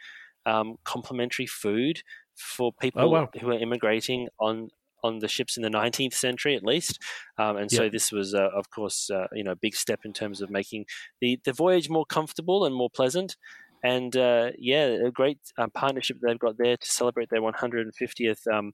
um, 0.47 0.77
complimentary 0.85 1.47
food 1.47 2.03
for 2.37 2.73
people 2.81 3.03
Oh, 3.03 3.09
wow. 3.09 3.29
who 3.41 3.47
were 3.49 3.59
immigrating 3.59 4.29
on 4.39 4.69
on 5.03 5.19
the 5.21 5.29
ships 5.29 5.57
in 5.57 5.63
the 5.63 5.69
19th 5.71 6.15
century 6.15 6.57
at 6.57 6.65
least 6.65 6.99
um, 7.39 7.57
and 7.57 7.71
so 7.71 7.89
this 7.89 8.11
was 8.11 8.35
uh, 8.35 8.49
of 8.55 8.71
course 8.71 9.11
uh, 9.11 9.27
you 9.33 9.45
know 9.45 9.53
a 9.53 9.57
big 9.57 9.75
step 9.75 10.01
in 10.05 10.13
terms 10.13 10.41
of 10.41 10.51
making 10.51 10.85
the, 11.21 11.39
the 11.45 11.53
voyage 11.53 11.89
more 11.89 12.05
comfortable 12.07 12.65
and 12.65 12.75
more 12.75 12.91
pleasant 12.91 13.37
and 13.85 14.17
uh, 14.17 14.51
yeah 14.59 14.87
a 15.07 15.11
great 15.11 15.39
um, 15.59 15.71
partnership 15.71 16.17
they've 16.23 16.39
got 16.39 16.57
there 16.59 16.77
to 16.77 16.91
celebrate 16.91 17.29
their 17.31 17.41
150th 17.43 18.47
um, 18.53 18.73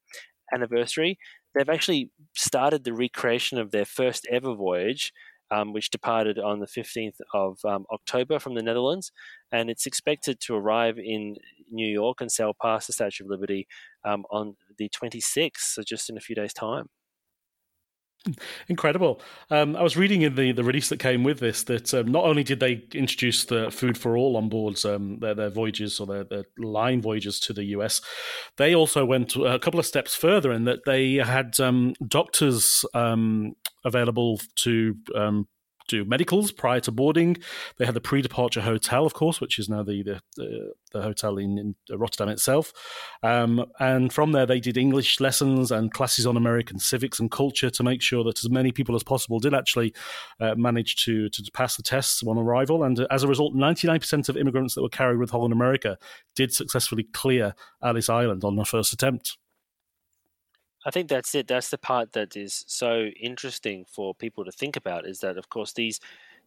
anniversary 0.55 1.18
they've 1.55 1.69
actually 1.69 2.11
started 2.35 2.85
the 2.85 2.93
recreation 2.93 3.59
of 3.59 3.71
their 3.71 3.85
first 3.85 4.27
ever 4.31 4.55
voyage 4.55 5.12
um, 5.53 5.73
which 5.75 5.91
departed 5.91 6.38
on 6.38 6.61
the 6.61 6.67
15th 6.67 7.21
of 7.35 7.59
um, 7.65 7.85
October 7.93 8.38
from 8.38 8.55
the 8.55 8.62
Netherlands, 8.62 9.12
and 9.53 9.69
it's 9.69 9.85
expected 9.85 10.41
to 10.41 10.55
arrive 10.55 10.99
in 10.99 11.37
New 11.71 11.87
York 11.87 12.23
and 12.23 12.33
sail 12.33 12.55
past 12.61 12.87
the 12.87 12.95
Statue 12.95 13.25
of 13.25 13.31
Liberty 13.31 13.69
um, 14.05 14.25
on 14.31 14.57
the 14.79 14.88
26th, 14.88 15.59
so 15.59 15.83
just 15.83 16.09
in 16.09 16.17
a 16.17 16.21
few 16.21 16.35
days' 16.35 16.55
time. 16.55 16.88
Incredible. 18.68 19.20
Um, 19.50 19.74
I 19.76 19.82
was 19.82 19.96
reading 19.96 20.22
in 20.22 20.37
the, 20.37 20.52
the 20.52 20.62
release 20.62 20.88
that 20.90 20.98
came 20.98 21.24
with 21.24 21.40
this 21.40 21.64
that 21.64 21.92
um, 21.92 22.06
not 22.06 22.24
only 22.24 22.44
did 22.44 22.61
they 22.61 22.85
introduce 22.94 23.44
the 23.44 23.70
food 23.70 23.98
for 23.98 24.16
all 24.16 24.37
on 24.37 24.48
board 24.48 24.85
um, 24.85 25.18
their, 25.18 25.35
their 25.35 25.50
voyages 25.50 25.98
or 25.98 26.06
their, 26.06 26.24
their 26.24 26.44
line 26.58 27.02
voyages 27.02 27.40
to 27.40 27.52
the 27.52 27.64
US, 27.64 28.00
they 28.58 28.74
also 28.74 29.04
went 29.04 29.35
a 29.37 29.58
couple 29.58 29.80
of 29.80 29.87
steps 29.87 30.14
further 30.14 30.52
in 30.52 30.64
that 30.64 30.85
they 30.87 31.14
had 31.14 31.58
um, 31.58 31.94
doctors 32.06 32.85
um, 32.94 33.54
available 33.85 34.40
to 34.56 34.94
um, 35.14 35.48
do 35.88 36.05
medicals 36.05 36.53
prior 36.53 36.81
to 36.81 36.92
boarding. 36.92 37.37
They 37.79 37.87
had 37.87 37.95
the 37.95 38.01
pre-departure 38.01 38.62
hotel, 38.62 39.07
of 39.07 39.14
course, 39.14 39.40
which 39.40 39.59
is 39.59 39.68
now 39.68 39.83
the 39.83 40.03
the, 40.03 40.21
the, 40.37 40.73
the 40.92 41.03
hotel 41.03 41.38
in, 41.38 41.59
in 41.59 41.75
Rotterdam 41.90 42.29
itself. 42.29 42.73
Um, 43.23 43.66
and 43.79 44.12
from 44.12 44.33
there, 44.33 44.47
they 44.47 44.61
did 44.61 44.77
English 44.77 45.21
lessons 45.21 45.71
and 45.71 45.92
classes 45.92 46.27
on 46.27 46.37
American 46.37 46.79
civics 46.79 47.18
and 47.21 47.31
culture 47.31 47.71
to 47.71 47.83
make 47.83 48.03
sure 48.03 48.25
that 48.25 48.45
as 48.45 48.51
many 48.51 48.73
people 48.73 48.95
as 48.95 49.03
possible 49.03 49.38
did 49.38 49.55
actually 49.55 49.95
uh, 50.40 50.55
manage 50.57 50.97
to 51.05 51.29
to 51.29 51.51
pass 51.53 51.77
the 51.77 51.83
tests 51.83 52.23
on 52.23 52.38
arrival. 52.38 52.83
And 52.85 53.07
as 53.11 53.23
a 53.23 53.29
result, 53.29 53.55
99% 53.55 54.29
of 54.29 54.37
immigrants 54.37 54.75
that 54.75 54.83
were 54.83 54.88
carried 54.88 55.18
with 55.18 55.31
Holland 55.31 55.53
America 55.53 55.99
did 56.35 56.53
successfully 56.53 57.05
clear 57.12 57.55
Ellis 57.83 58.09
Island 58.09 58.45
on 58.45 58.57
their 58.57 58.64
first 58.64 58.92
attempt. 58.92 59.37
I 60.85 60.90
think 60.90 61.09
that's 61.09 61.35
it. 61.35 61.47
That's 61.47 61.71
the 61.71 61.79
part 61.79 62.12
that 62.12 62.37
is 62.37 62.64
so 62.66 63.05
interesting 63.21 63.85
for 63.85 64.14
people 64.14 64.45
to 64.45 64.53
think 64.53 64.77
about. 64.77 65.07
Is 65.07 65.21
that, 65.21 65.37
of 65.38 65.49
course, 65.49 65.73
these 65.73 66.01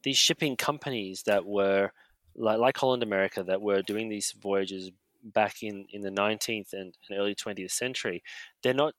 these 0.04 0.18
shipping 0.18 0.56
companies 0.58 1.24
that 1.24 1.46
were 1.46 1.92
like, 2.36 2.60
like 2.60 2.78
Holland 2.78 3.02
America 3.04 3.44
that 3.44 3.62
were 3.62 3.82
doing 3.82 4.10
these 4.10 4.32
voyages 4.34 4.92
back 5.24 5.64
in, 5.64 5.86
in 5.90 6.02
the 6.02 6.12
19th 6.12 6.74
and, 6.74 6.96
and 7.10 7.18
early 7.20 7.34
20th 7.36 7.72
century, 7.72 8.24
they're 8.62 8.74
not 8.74 8.94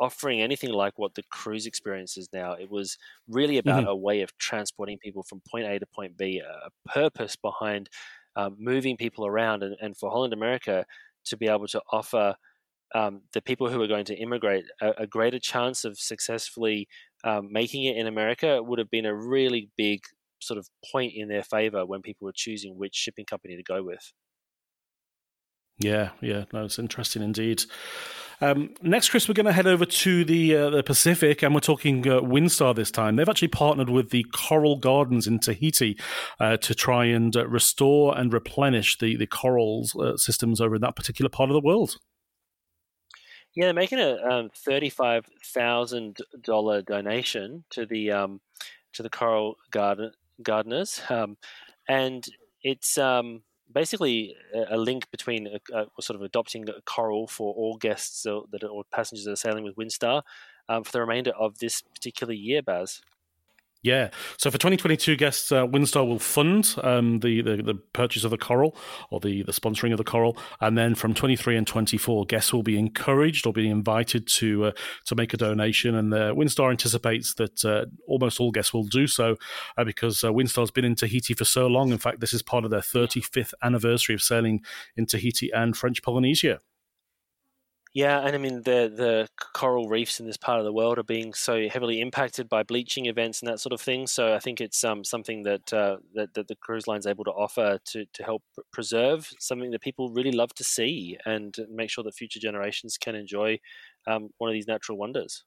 offering 0.00 0.40
anything 0.40 0.70
like 0.72 0.98
what 0.98 1.14
the 1.14 1.22
cruise 1.24 1.66
experience 1.66 2.16
is 2.16 2.28
now. 2.32 2.52
It 2.52 2.70
was 2.70 2.98
really 3.28 3.58
about 3.58 3.82
Mhm. 3.82 3.88
a 3.88 3.96
way 3.96 4.22
of 4.22 4.36
transporting 4.38 4.98
people 4.98 5.24
from 5.24 5.42
point 5.48 5.66
A 5.66 5.78
to 5.78 5.86
point 5.86 6.16
B, 6.16 6.38
a 6.40 6.70
purpose 6.86 7.36
behind 7.36 7.88
um, 8.36 8.56
moving 8.58 8.96
people 8.96 9.26
around, 9.26 9.62
and, 9.64 9.76
and 9.80 9.96
for 9.96 10.10
Holland 10.10 10.32
America 10.32 10.86
to 11.24 11.36
be 11.36 11.48
able 11.48 11.66
to 11.68 11.82
offer 11.90 12.36
um, 12.94 13.22
the 13.32 13.42
people 13.42 13.68
who 13.68 13.82
are 13.82 13.86
going 13.86 14.04
to 14.06 14.16
immigrate 14.16 14.64
a, 14.80 14.92
a 14.98 15.06
greater 15.06 15.38
chance 15.38 15.84
of 15.84 15.98
successfully 15.98 16.88
um, 17.24 17.48
making 17.50 17.84
it 17.84 17.96
in 17.96 18.06
America 18.06 18.62
would 18.62 18.78
have 18.78 18.90
been 18.90 19.06
a 19.06 19.14
really 19.14 19.70
big 19.76 20.00
sort 20.40 20.58
of 20.58 20.68
point 20.92 21.12
in 21.14 21.28
their 21.28 21.42
favor 21.42 21.84
when 21.84 22.02
people 22.02 22.26
were 22.26 22.32
choosing 22.34 22.78
which 22.78 22.94
shipping 22.94 23.24
company 23.24 23.56
to 23.56 23.62
go 23.62 23.82
with. 23.82 24.12
Yeah, 25.78 26.10
yeah, 26.20 26.44
no, 26.52 26.64
it's 26.64 26.78
interesting 26.78 27.22
indeed. 27.22 27.62
Um, 28.40 28.74
next, 28.82 29.10
Chris, 29.10 29.28
we're 29.28 29.34
going 29.34 29.46
to 29.46 29.52
head 29.52 29.66
over 29.66 29.84
to 29.84 30.24
the 30.24 30.56
uh, 30.56 30.70
the 30.70 30.82
Pacific, 30.82 31.42
and 31.42 31.54
we're 31.54 31.60
talking 31.60 32.06
uh, 32.06 32.20
Windstar 32.20 32.74
this 32.74 32.90
time. 32.90 33.16
They've 33.16 33.28
actually 33.28 33.48
partnered 33.48 33.90
with 33.90 34.10
the 34.10 34.24
Coral 34.32 34.76
Gardeners 34.76 35.26
in 35.26 35.40
Tahiti 35.40 35.98
uh, 36.38 36.56
to 36.58 36.74
try 36.74 37.06
and 37.06 37.36
uh, 37.36 37.46
restore 37.48 38.16
and 38.16 38.32
replenish 38.32 38.98
the 38.98 39.16
the 39.16 39.26
corals 39.26 39.94
uh, 39.96 40.16
systems 40.16 40.60
over 40.60 40.76
in 40.76 40.80
that 40.82 40.96
particular 40.96 41.28
part 41.28 41.50
of 41.50 41.54
the 41.54 41.60
world. 41.60 41.96
Yeah, 43.58 43.64
they're 43.64 43.74
making 43.74 43.98
a 43.98 44.16
um, 44.22 44.50
thirty-five 44.54 45.26
thousand 45.44 46.18
dollar 46.42 46.80
donation 46.80 47.64
to 47.70 47.86
the 47.86 48.12
um, 48.12 48.40
to 48.92 49.02
the 49.02 49.10
coral 49.10 49.56
garden 49.72 50.12
gardeners, 50.40 51.02
um, 51.10 51.36
and 51.88 52.24
it's 52.62 52.98
um, 52.98 53.42
basically 53.74 54.36
a, 54.54 54.76
a 54.76 54.78
link 54.78 55.10
between 55.10 55.48
a, 55.48 55.76
a, 55.76 55.86
sort 56.00 56.14
of 56.14 56.22
adopting 56.22 56.68
a 56.68 56.80
coral 56.82 57.26
for 57.26 57.52
all 57.52 57.76
guests 57.76 58.24
or, 58.26 58.44
that 58.52 58.62
or 58.62 58.84
passengers 58.92 59.24
that 59.24 59.32
are 59.32 59.34
sailing 59.34 59.64
with 59.64 59.74
Windstar 59.74 60.22
um, 60.68 60.84
for 60.84 60.92
the 60.92 61.00
remainder 61.00 61.32
of 61.32 61.58
this 61.58 61.82
particular 61.82 62.34
year, 62.34 62.62
Baz. 62.62 63.02
Yeah. 63.82 64.10
So 64.38 64.50
for 64.50 64.58
2022 64.58 65.14
guests, 65.16 65.52
uh, 65.52 65.64
Windstar 65.64 66.04
will 66.04 66.18
fund 66.18 66.74
um, 66.82 67.20
the, 67.20 67.40
the 67.42 67.62
the 67.62 67.74
purchase 67.74 68.24
of 68.24 68.32
the 68.32 68.38
coral 68.38 68.76
or 69.10 69.20
the 69.20 69.44
the 69.44 69.52
sponsoring 69.52 69.92
of 69.92 69.98
the 69.98 70.04
coral, 70.04 70.36
and 70.60 70.76
then 70.76 70.96
from 70.96 71.14
23 71.14 71.56
and 71.56 71.66
24, 71.66 72.26
guests 72.26 72.52
will 72.52 72.64
be 72.64 72.76
encouraged 72.76 73.46
or 73.46 73.52
be 73.52 73.70
invited 73.70 74.26
to 74.26 74.64
uh, 74.64 74.72
to 75.06 75.14
make 75.14 75.32
a 75.32 75.36
donation. 75.36 75.94
And 75.94 76.12
uh, 76.12 76.34
Windstar 76.34 76.70
anticipates 76.70 77.34
that 77.34 77.64
uh, 77.64 77.86
almost 78.08 78.40
all 78.40 78.50
guests 78.50 78.74
will 78.74 78.84
do 78.84 79.06
so 79.06 79.36
uh, 79.76 79.84
because 79.84 80.24
uh, 80.24 80.30
Windstar's 80.32 80.72
been 80.72 80.84
in 80.84 80.96
Tahiti 80.96 81.34
for 81.34 81.44
so 81.44 81.68
long. 81.68 81.92
In 81.92 81.98
fact, 81.98 82.18
this 82.18 82.34
is 82.34 82.42
part 82.42 82.64
of 82.64 82.72
their 82.72 82.80
35th 82.80 83.54
anniversary 83.62 84.14
of 84.16 84.22
sailing 84.22 84.60
in 84.96 85.06
Tahiti 85.06 85.52
and 85.52 85.76
French 85.76 86.02
Polynesia. 86.02 86.58
Yeah, 87.94 88.20
and 88.20 88.34
I 88.34 88.38
mean 88.38 88.62
the 88.62 88.92
the 88.94 89.28
coral 89.54 89.88
reefs 89.88 90.20
in 90.20 90.26
this 90.26 90.36
part 90.36 90.58
of 90.58 90.64
the 90.64 90.72
world 90.72 90.98
are 90.98 91.04
being 91.04 91.32
so 91.32 91.68
heavily 91.68 92.00
impacted 92.00 92.48
by 92.48 92.62
bleaching 92.62 93.06
events 93.06 93.40
and 93.40 93.50
that 93.50 93.60
sort 93.60 93.72
of 93.72 93.80
thing. 93.80 94.06
So 94.06 94.34
I 94.34 94.38
think 94.38 94.60
it's 94.60 94.84
um, 94.84 95.04
something 95.04 95.42
that, 95.44 95.72
uh, 95.72 95.96
that 96.14 96.34
that 96.34 96.48
the 96.48 96.56
cruise 96.56 96.86
line's 96.86 97.06
able 97.06 97.24
to 97.24 97.30
offer 97.30 97.78
to 97.86 98.04
to 98.12 98.22
help 98.22 98.42
preserve 98.72 99.30
something 99.40 99.70
that 99.70 99.80
people 99.80 100.10
really 100.10 100.32
love 100.32 100.54
to 100.54 100.64
see 100.64 101.16
and 101.24 101.56
make 101.70 101.90
sure 101.90 102.04
that 102.04 102.14
future 102.14 102.40
generations 102.40 102.98
can 102.98 103.14
enjoy 103.14 103.58
um, 104.06 104.30
one 104.38 104.50
of 104.50 104.54
these 104.54 104.68
natural 104.68 104.98
wonders. 104.98 105.44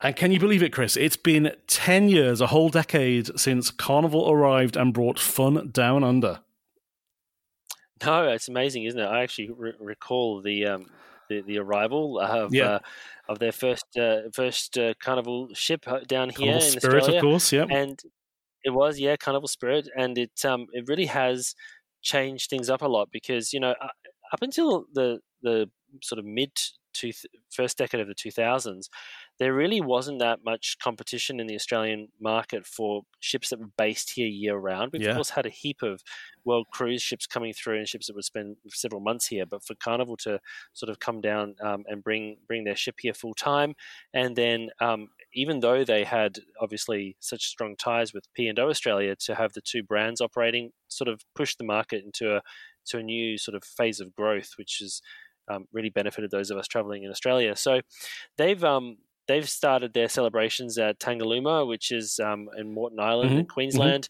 And 0.00 0.14
can 0.14 0.30
you 0.30 0.38
believe 0.38 0.62
it, 0.62 0.72
Chris? 0.72 0.96
It's 0.96 1.16
been 1.16 1.52
10 1.68 2.10
years, 2.10 2.42
a 2.42 2.48
whole 2.48 2.68
decade 2.68 3.38
since 3.38 3.70
Carnival 3.70 4.30
arrived 4.30 4.76
and 4.76 4.92
brought 4.92 5.18
fun 5.18 5.70
down 5.70 6.04
under. 6.04 6.40
No, 8.04 8.28
it's 8.28 8.48
amazing, 8.48 8.84
isn't 8.84 9.00
it? 9.00 9.06
I 9.06 9.22
actually 9.22 9.50
re- 9.50 9.72
recall 9.80 10.42
the 10.42 10.66
um, 10.66 10.90
the, 11.28 11.40
the 11.42 11.58
arrival 11.58 12.18
of 12.18 12.54
Yeah. 12.54 12.64
uh, 12.66 12.78
of 13.28 13.38
their 13.38 13.52
first 13.52 13.84
uh, 13.98 14.22
first 14.32 14.78
uh, 14.78 14.94
carnival 15.02 15.48
ship 15.52 15.86
uh, 15.86 16.00
down 16.06 16.30
here 16.30 16.52
Carnival 16.52 16.66
in 16.74 16.80
Spirit, 16.80 16.96
Australia, 17.02 17.18
of 17.18 17.22
course, 17.22 17.52
yeah. 17.52 17.66
and 17.70 18.00
it 18.64 18.70
was 18.70 18.98
yeah 18.98 19.16
Carnival 19.16 19.48
Spirit, 19.48 19.88
and 19.96 20.16
it 20.18 20.44
um 20.44 20.66
it 20.72 20.84
really 20.88 21.06
has 21.06 21.54
changed 22.02 22.48
things 22.50 22.70
up 22.70 22.82
a 22.82 22.88
lot 22.88 23.08
because 23.10 23.52
you 23.52 23.60
know 23.60 23.74
up 24.32 24.42
until 24.42 24.86
the 24.92 25.20
the 25.42 25.68
sort 26.02 26.18
of 26.18 26.24
mid 26.24 26.50
two, 26.92 27.12
first 27.50 27.78
decade 27.78 28.00
of 28.00 28.08
the 28.08 28.14
2000s, 28.14 28.88
there 29.38 29.52
really 29.54 29.80
wasn't 29.80 30.18
that 30.20 30.44
much 30.44 30.78
competition 30.78 31.40
in 31.40 31.46
the 31.46 31.54
Australian 31.54 32.08
market 32.20 32.66
for 32.66 33.02
ships 33.20 33.50
that 33.50 33.58
were 33.60 33.70
based 33.76 34.12
here 34.14 34.26
year 34.26 34.56
round. 34.56 34.92
We've 34.92 35.02
Yeah. 35.02 35.10
of 35.10 35.14
course 35.16 35.30
had 35.30 35.46
a 35.46 35.50
heap 35.50 35.82
of 35.82 36.02
world 36.44 36.66
cruise 36.72 37.02
ships 37.02 37.26
coming 37.26 37.52
through 37.52 37.78
and 37.78 37.88
ships 37.88 38.06
that 38.06 38.14
would 38.14 38.24
spend 38.24 38.56
several 38.68 39.00
months 39.00 39.26
here, 39.26 39.44
but 39.46 39.62
for 39.64 39.74
Carnival 39.74 40.16
to 40.18 40.40
sort 40.72 40.90
of 40.90 41.00
come 41.00 41.20
down 41.20 41.56
um, 41.60 41.84
and 41.88 42.02
bring 42.02 42.38
bring 42.46 42.64
their 42.64 42.76
ship 42.76 42.96
here 43.00 43.14
full 43.14 43.34
time, 43.34 43.74
and 44.14 44.36
then 44.36 44.70
um, 44.80 45.08
even 45.34 45.60
though 45.60 45.84
they 45.84 46.04
had 46.04 46.38
obviously 46.60 47.16
such 47.20 47.44
strong 47.46 47.76
ties 47.76 48.14
with 48.14 48.32
P 48.34 48.48
and 48.48 48.58
O 48.58 48.68
Australia, 48.68 49.14
to 49.16 49.34
have 49.34 49.52
the 49.52 49.60
two 49.60 49.82
brands 49.82 50.20
operating 50.20 50.72
sort 50.88 51.08
of 51.08 51.22
pushed 51.34 51.58
the 51.58 51.64
market 51.64 52.04
into 52.04 52.36
a 52.36 52.42
to 52.86 52.98
a 52.98 53.02
new 53.02 53.36
sort 53.36 53.54
of 53.56 53.64
phase 53.64 54.00
of 54.00 54.14
growth, 54.14 54.52
which 54.56 54.78
has 54.80 55.02
um, 55.48 55.66
really 55.72 55.90
benefited 55.90 56.30
those 56.30 56.50
of 56.50 56.58
us 56.58 56.66
traveling 56.68 57.02
in 57.02 57.10
Australia. 57.10 57.54
So 57.56 57.80
they've 58.36 58.62
um, 58.64 58.98
they've 59.28 59.48
started 59.48 59.92
their 59.92 60.08
celebrations 60.08 60.78
at 60.78 60.98
Tangalooma, 61.00 61.66
which 61.66 61.90
is 61.90 62.18
um, 62.20 62.48
in 62.56 62.72
Moreton 62.74 63.00
Island 63.00 63.38
in 63.38 63.46
Mhm, 63.46 63.46
Queensland, 63.46 64.08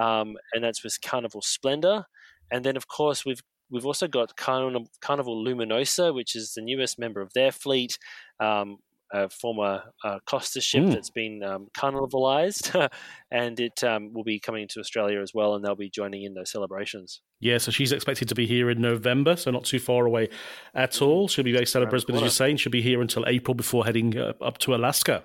um, 0.00 0.36
and 0.52 0.64
that's 0.64 0.82
with 0.84 1.00
Carnival 1.02 1.42
Splendor. 1.42 2.04
And 2.50 2.64
then, 2.64 2.76
of 2.76 2.88
course, 2.88 3.24
we've 3.24 3.40
we've 3.70 3.86
also 3.86 4.06
got 4.08 4.36
Carnival, 4.36 4.88
Carnival 5.00 5.42
Luminosa, 5.44 6.14
which 6.14 6.36
is 6.36 6.52
the 6.54 6.62
newest 6.62 6.98
member 6.98 7.20
of 7.20 7.32
their 7.34 7.52
fleet, 7.52 7.98
um, 8.40 8.78
a 9.14 9.28
former 9.30 9.82
uh, 10.02 10.18
Costa 10.26 10.60
ship 10.60 10.82
Mm. 10.82 10.92
that's 10.92 11.10
been 11.10 11.42
um, 11.42 11.68
carnivalized, 11.74 12.74
and 13.30 13.60
it 13.60 13.84
um, 13.84 14.12
will 14.12 14.24
be 14.24 14.40
coming 14.40 14.66
to 14.68 14.80
Australia 14.80 15.20
as 15.20 15.32
well, 15.32 15.54
and 15.54 15.64
they'll 15.64 15.76
be 15.76 15.88
joining 15.88 16.24
in 16.24 16.34
those 16.34 16.50
celebrations. 16.50 17.20
Yeah, 17.40 17.58
so 17.58 17.70
she's 17.70 17.92
expected 17.92 18.28
to 18.28 18.34
be 18.34 18.46
here 18.46 18.70
in 18.70 18.80
November, 18.80 19.36
so 19.36 19.50
not 19.50 19.64
too 19.64 19.78
far 19.78 20.04
away 20.06 20.30
at 20.74 21.00
all. 21.00 21.28
She'll 21.28 21.44
be 21.44 21.52
based 21.52 21.76
out 21.76 21.82
of 21.82 21.90
Brisbane, 21.90 22.16
as 22.16 22.20
you 22.20 22.24
corner. 22.24 22.30
say, 22.30 22.50
and 22.50 22.58
she'll 22.60 22.72
be 22.72 22.82
here 22.82 23.00
until 23.00 23.24
April 23.26 23.54
before 23.54 23.84
heading 23.84 24.18
uh, 24.18 24.32
up 24.40 24.58
to 24.58 24.74
Alaska. 24.74 25.24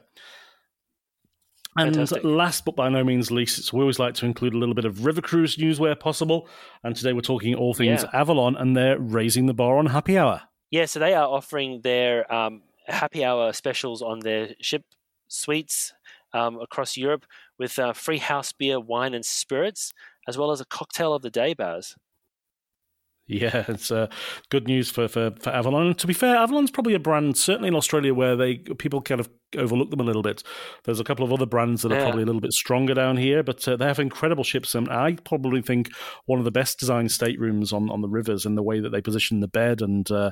And 1.77 1.93
Fantastic. 1.95 2.23
last 2.23 2.65
but 2.65 2.75
by 2.75 2.89
no 2.89 3.03
means 3.03 3.31
least, 3.31 3.71
we 3.71 3.79
always 3.81 3.99
like 3.99 4.15
to 4.15 4.25
include 4.25 4.53
a 4.53 4.57
little 4.57 4.73
bit 4.75 4.85
of 4.85 5.05
river 5.05 5.21
cruise 5.21 5.57
news 5.57 5.79
where 5.79 5.95
possible. 5.95 6.47
And 6.83 6.95
today 6.95 7.13
we're 7.13 7.21
talking 7.21 7.53
all 7.55 7.73
things 7.73 8.03
Yeah. 8.03 8.19
Avalon, 8.21 8.55
and 8.55 8.75
they're 8.75 8.99
raising 8.99 9.45
the 9.45 9.53
bar 9.53 9.77
on 9.77 9.85
happy 9.85 10.17
hour. 10.17 10.41
Yeah, 10.71 10.85
so 10.85 10.99
they 10.99 11.13
are 11.13 11.27
offering 11.27 11.81
their 11.83 12.31
um, 12.33 12.63
happy 12.89 13.23
hour 13.23 13.53
specials 13.53 14.01
on 14.01 14.19
their 14.19 14.49
ship 14.61 14.83
suites 15.27 15.93
um, 16.33 16.59
across 16.59 16.97
Europe 16.97 17.25
with 17.57 17.77
uh, 17.79 17.93
free 17.93 18.17
house 18.17 18.51
beer, 18.51 18.79
wine, 18.79 19.13
and 19.13 19.25
spirits, 19.25 19.91
as 20.27 20.37
well 20.37 20.51
as 20.51 20.61
a 20.61 20.65
cocktail 20.65 21.13
of 21.13 21.21
the 21.21 21.29
day, 21.29 21.53
Baz. 21.53 21.95
Yeah, 23.31 23.63
it's 23.67 23.91
uh, 23.91 24.07
good 24.49 24.67
news 24.67 24.89
for, 24.89 25.07
for, 25.07 25.29
for 25.39 25.51
Avalon. 25.51 25.85
And 25.85 25.97
to 25.99 26.07
be 26.07 26.13
fair, 26.13 26.35
Avalon's 26.35 26.71
probably 26.71 26.95
a 26.95 26.99
brand, 26.99 27.37
certainly 27.37 27.67
in 27.67 27.75
Australia, 27.75 28.11
where 28.11 28.35
they 28.35 28.55
people 28.57 29.01
kind 29.03 29.21
of 29.21 29.29
overlook 29.55 29.91
them 29.91 29.99
a 29.99 30.03
little 30.03 30.23
bit. 30.23 30.41
There's 30.85 30.99
a 30.99 31.03
couple 31.03 31.23
of 31.23 31.31
other 31.31 31.45
brands 31.45 31.83
that 31.83 31.91
are 31.91 31.95
Yeah. 31.95 32.03
probably 32.05 32.23
a 32.23 32.25
little 32.25 32.41
bit 32.41 32.53
stronger 32.53 32.95
down 32.95 33.17
here, 33.17 33.43
but 33.43 33.67
uh, 33.67 33.75
they 33.75 33.85
have 33.85 33.99
incredible 33.99 34.43
ships. 34.43 34.73
And 34.73 34.89
I 34.89 35.15
probably 35.23 35.61
think 35.61 35.91
one 36.25 36.39
of 36.39 36.45
the 36.45 36.51
best 36.51 36.79
designed 36.79 37.11
staterooms 37.11 37.71
on, 37.71 37.91
on 37.91 38.01
the 38.01 38.09
rivers 38.09 38.47
in 38.47 38.55
the 38.55 38.63
way 38.63 38.79
that 38.79 38.89
they 38.89 39.01
position 39.01 39.41
the 39.41 39.47
bed 39.47 39.83
and 39.83 40.09
uh, 40.09 40.31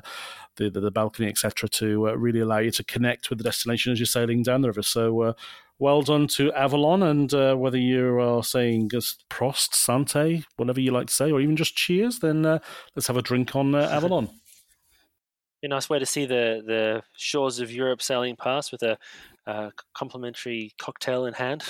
the, 0.56 0.68
the 0.68 0.80
the 0.80 0.90
balcony, 0.90 1.28
etc., 1.28 1.68
to 1.68 2.08
uh, 2.08 2.14
really 2.16 2.40
allow 2.40 2.58
you 2.58 2.72
to 2.72 2.82
connect 2.82 3.30
with 3.30 3.38
the 3.38 3.44
destination 3.44 3.92
as 3.92 4.00
you're 4.00 4.06
sailing 4.06 4.42
down 4.42 4.62
the 4.62 4.68
river. 4.68 4.82
So. 4.82 5.34
Uh, 5.80 5.84
well 5.84 6.02
done 6.02 6.26
to 6.28 6.52
Avalon, 6.52 7.02
and 7.02 7.32
uh, 7.34 7.54
whether 7.54 7.78
you 7.78 8.20
are 8.20 8.42
saying 8.42 8.90
just 8.90 9.24
Prost, 9.28 9.74
Sante, 9.74 10.44
whatever 10.56 10.80
you 10.80 10.90
like 10.90 11.06
to 11.08 11.12
say, 11.12 11.30
or 11.30 11.40
even 11.40 11.56
just 11.56 11.76
cheers, 11.76 12.18
then 12.18 12.44
uh, 12.44 12.58
let's 12.94 13.06
have 13.06 13.16
a 13.16 13.22
drink 13.22 13.54
on 13.54 13.74
uh, 13.74 13.88
Avalon. 13.90 14.26
Be 15.62 15.66
a 15.66 15.68
nice 15.68 15.90
way 15.90 15.98
to 15.98 16.06
see 16.06 16.24
the, 16.24 16.62
the 16.64 17.02
shores 17.16 17.58
of 17.58 17.72
Europe 17.72 18.00
sailing 18.00 18.36
past 18.36 18.70
with 18.70 18.82
a 18.84 18.96
uh, 19.46 19.70
complimentary 19.92 20.72
cocktail 20.80 21.26
in 21.26 21.34
hand. 21.34 21.64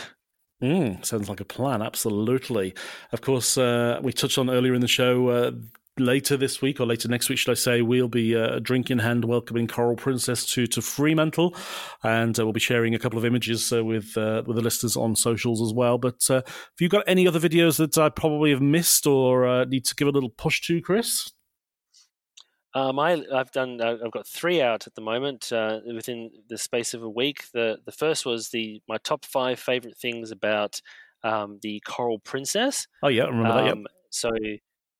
Mm, 0.62 1.04
sounds 1.04 1.28
like 1.28 1.40
a 1.40 1.44
plan, 1.44 1.80
absolutely. 1.80 2.74
Of 3.12 3.22
course, 3.22 3.56
uh, 3.56 4.00
we 4.02 4.12
touched 4.12 4.36
on 4.36 4.50
earlier 4.50 4.74
in 4.74 4.82
the 4.82 4.88
show. 4.88 5.52
Later 5.98 6.36
this 6.36 6.62
week, 6.62 6.80
or 6.80 6.86
later 6.86 7.08
next 7.08 7.28
week, 7.28 7.38
should 7.38 7.50
I 7.50 7.54
say, 7.54 7.82
we'll 7.82 8.08
be 8.08 8.36
uh, 8.36 8.58
drink 8.60 8.90
in 8.90 8.98
hand 8.98 9.24
welcoming 9.24 9.66
Coral 9.66 9.96
Princess 9.96 10.46
to 10.52 10.66
to 10.68 10.80
Fremantle, 10.80 11.56
and 12.02 12.38
uh, 12.38 12.44
we'll 12.44 12.52
be 12.52 12.60
sharing 12.60 12.94
a 12.94 12.98
couple 12.98 13.18
of 13.18 13.24
images 13.24 13.72
uh, 13.72 13.84
with 13.84 14.16
uh, 14.16 14.42
with 14.46 14.56
the 14.56 14.62
listeners 14.62 14.96
on 14.96 15.16
socials 15.16 15.60
as 15.60 15.72
well. 15.72 15.98
But 15.98 16.30
uh, 16.30 16.42
have 16.44 16.80
you 16.80 16.88
got 16.88 17.04
any 17.06 17.26
other 17.26 17.40
videos 17.40 17.78
that 17.78 17.98
I 17.98 18.08
probably 18.08 18.50
have 18.50 18.62
missed 18.62 19.06
or 19.06 19.46
uh, 19.46 19.64
need 19.64 19.84
to 19.86 19.94
give 19.94 20.08
a 20.08 20.12
little 20.12 20.30
push 20.30 20.60
to, 20.68 20.80
Chris? 20.80 21.32
Um, 22.74 22.98
I, 22.98 23.24
I've 23.34 23.50
done. 23.50 23.80
uh, 23.80 23.96
I've 24.04 24.12
got 24.12 24.26
three 24.26 24.60
out 24.60 24.86
at 24.86 24.94
the 24.94 25.00
moment 25.00 25.52
uh, 25.52 25.80
within 25.86 26.30
the 26.48 26.58
space 26.58 26.94
of 26.94 27.02
a 27.02 27.10
week. 27.10 27.44
the 27.52 27.78
The 27.86 27.92
first 27.92 28.24
was 28.26 28.50
the 28.50 28.80
my 28.88 28.98
top 28.98 29.24
five 29.24 29.58
favorite 29.58 29.96
things 29.96 30.30
about 30.30 30.80
um, 31.24 31.58
the 31.62 31.80
Coral 31.86 32.18
Princess. 32.18 32.86
Oh 33.02 33.08
yeah, 33.08 33.24
I 33.24 33.28
remember 33.28 33.54
that. 33.54 33.64
Yep. 33.64 33.76
Um, 33.76 33.86
So 34.10 34.30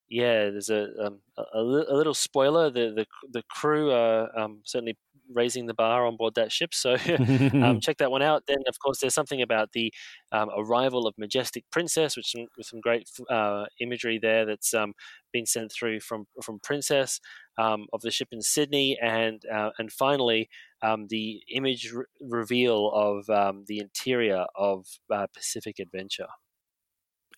yeah, 0.09 0.51
there's 0.51 0.71
a 0.71 0.89
um, 1.05 1.21
a, 1.37 1.61
a 1.61 1.63
little 1.63 2.15
spoiler. 2.15 2.71
The 2.71 2.93
the 2.95 3.07
the 3.31 3.43
crew 3.51 3.93
are 3.93 4.37
um, 4.39 4.61
certainly 4.65 4.97
raising 5.31 5.67
the 5.67 5.75
bar 5.75 6.07
on 6.07 6.17
board 6.17 6.35
that 6.35 6.51
ship. 6.51 6.73
So 6.73 6.95
um, 7.63 7.81
check 7.83 7.99
that 7.99 8.11
one 8.11 8.23
out. 8.23 8.45
Then 8.47 8.59
of 8.67 8.79
course 8.79 9.01
there's 9.01 9.15
something 9.15 9.43
about 9.43 9.73
the 9.73 9.93
um, 10.33 10.49
arrival 10.57 11.07
of 11.07 11.15
Majestic 11.19 11.65
Princess, 11.71 12.17
which 12.17 12.33
some, 12.33 12.47
with 12.57 12.67
some 12.67 12.81
great 12.81 13.09
uh, 13.29 13.67
imagery 13.81 14.19
there 14.19 14.47
that's 14.47 14.73
um, 14.75 14.95
been 15.33 15.47
sent 15.47 15.73
through 15.73 16.01
from 16.01 16.27
from 16.43 16.59
Princess 16.63 17.21
um, 17.59 17.87
of 17.93 18.01
the 18.01 18.11
ship 18.11 18.29
in 18.33 18.41
Sydney, 18.43 18.99
and 19.01 19.43
uh, 19.53 19.71
and 19.79 19.93
finally. 19.93 20.49
Um, 20.81 21.09
the 21.09 21.43
image 21.53 21.91
re- 21.93 22.05
reveal 22.21 22.93
of 22.95 23.29
um, 23.31 23.65
the 23.67 23.81
interior 23.81 24.47
of 24.55 24.87
uh, 25.13 25.27
Pacific 25.35 25.81
Adventure. 25.81 26.29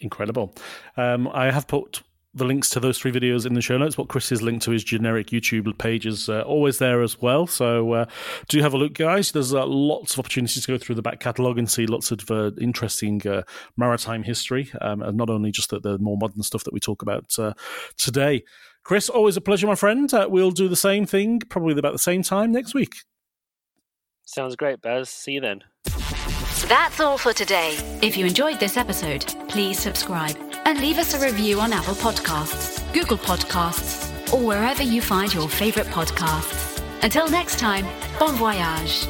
Incredible. 0.02 0.54
Um, 0.98 1.26
I 1.28 1.50
have 1.50 1.66
put 1.66 2.02
the 2.40 2.44
links 2.46 2.70
to 2.70 2.80
those 2.80 2.98
three 2.98 3.12
videos 3.12 3.46
in 3.46 3.54
the 3.54 3.60
show 3.60 3.78
notes. 3.78 3.96
What 3.96 4.08
Chris 4.08 4.30
has 4.30 4.42
linked 4.42 4.64
to 4.64 4.72
his 4.72 4.82
generic 4.82 5.28
YouTube 5.28 5.78
page 5.78 6.06
is 6.06 6.28
uh, 6.28 6.40
always 6.40 6.78
there 6.78 7.02
as 7.02 7.20
well. 7.20 7.46
So 7.46 7.92
uh, 7.92 8.06
do 8.48 8.60
have 8.60 8.74
a 8.74 8.78
look, 8.78 8.94
guys. 8.94 9.30
There's 9.30 9.54
uh, 9.54 9.64
lots 9.66 10.14
of 10.14 10.18
opportunities 10.18 10.64
to 10.64 10.72
go 10.72 10.78
through 10.78 10.96
the 10.96 11.02
back 11.02 11.20
catalogue 11.20 11.58
and 11.58 11.70
see 11.70 11.86
lots 11.86 12.10
of 12.10 12.28
uh, 12.30 12.50
interesting 12.60 13.24
uh, 13.26 13.42
maritime 13.76 14.22
history, 14.22 14.70
um, 14.80 15.02
and 15.02 15.16
not 15.16 15.30
only 15.30 15.52
just 15.52 15.70
the, 15.70 15.78
the 15.78 15.98
more 15.98 16.16
modern 16.18 16.42
stuff 16.42 16.64
that 16.64 16.74
we 16.74 16.80
talk 16.80 17.02
about 17.02 17.38
uh, 17.38 17.52
today. 17.96 18.42
Chris, 18.82 19.08
always 19.08 19.36
a 19.36 19.40
pleasure, 19.40 19.66
my 19.66 19.74
friend. 19.74 20.12
Uh, 20.12 20.26
we'll 20.28 20.50
do 20.50 20.66
the 20.66 20.76
same 20.76 21.06
thing 21.06 21.40
probably 21.40 21.78
about 21.78 21.92
the 21.92 21.98
same 21.98 22.22
time 22.22 22.50
next 22.50 22.74
week. 22.74 22.96
Sounds 24.24 24.56
great, 24.56 24.80
Baz. 24.80 25.10
See 25.10 25.32
you 25.32 25.40
then. 25.40 25.62
That's 26.68 27.00
all 27.00 27.18
for 27.18 27.32
today. 27.32 27.76
If 28.00 28.16
you 28.16 28.24
enjoyed 28.24 28.58
this 28.58 28.76
episode, 28.76 29.26
please 29.48 29.78
subscribe 29.78 30.49
and 30.64 30.80
leave 30.80 30.98
us 30.98 31.14
a 31.14 31.18
review 31.18 31.60
on 31.60 31.72
Apple 31.72 31.94
Podcasts, 31.94 32.80
Google 32.92 33.18
Podcasts, 33.18 34.32
or 34.32 34.44
wherever 34.44 34.82
you 34.82 35.02
find 35.02 35.32
your 35.32 35.48
favorite 35.48 35.86
podcasts. 35.86 36.82
Until 37.02 37.28
next 37.28 37.58
time, 37.58 37.86
bon 38.18 38.34
voyage. 38.36 39.06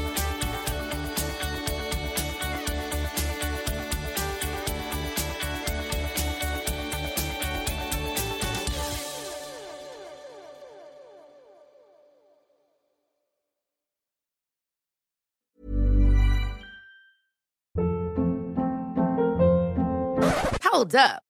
Hold 20.80 20.94
up. 20.94 21.29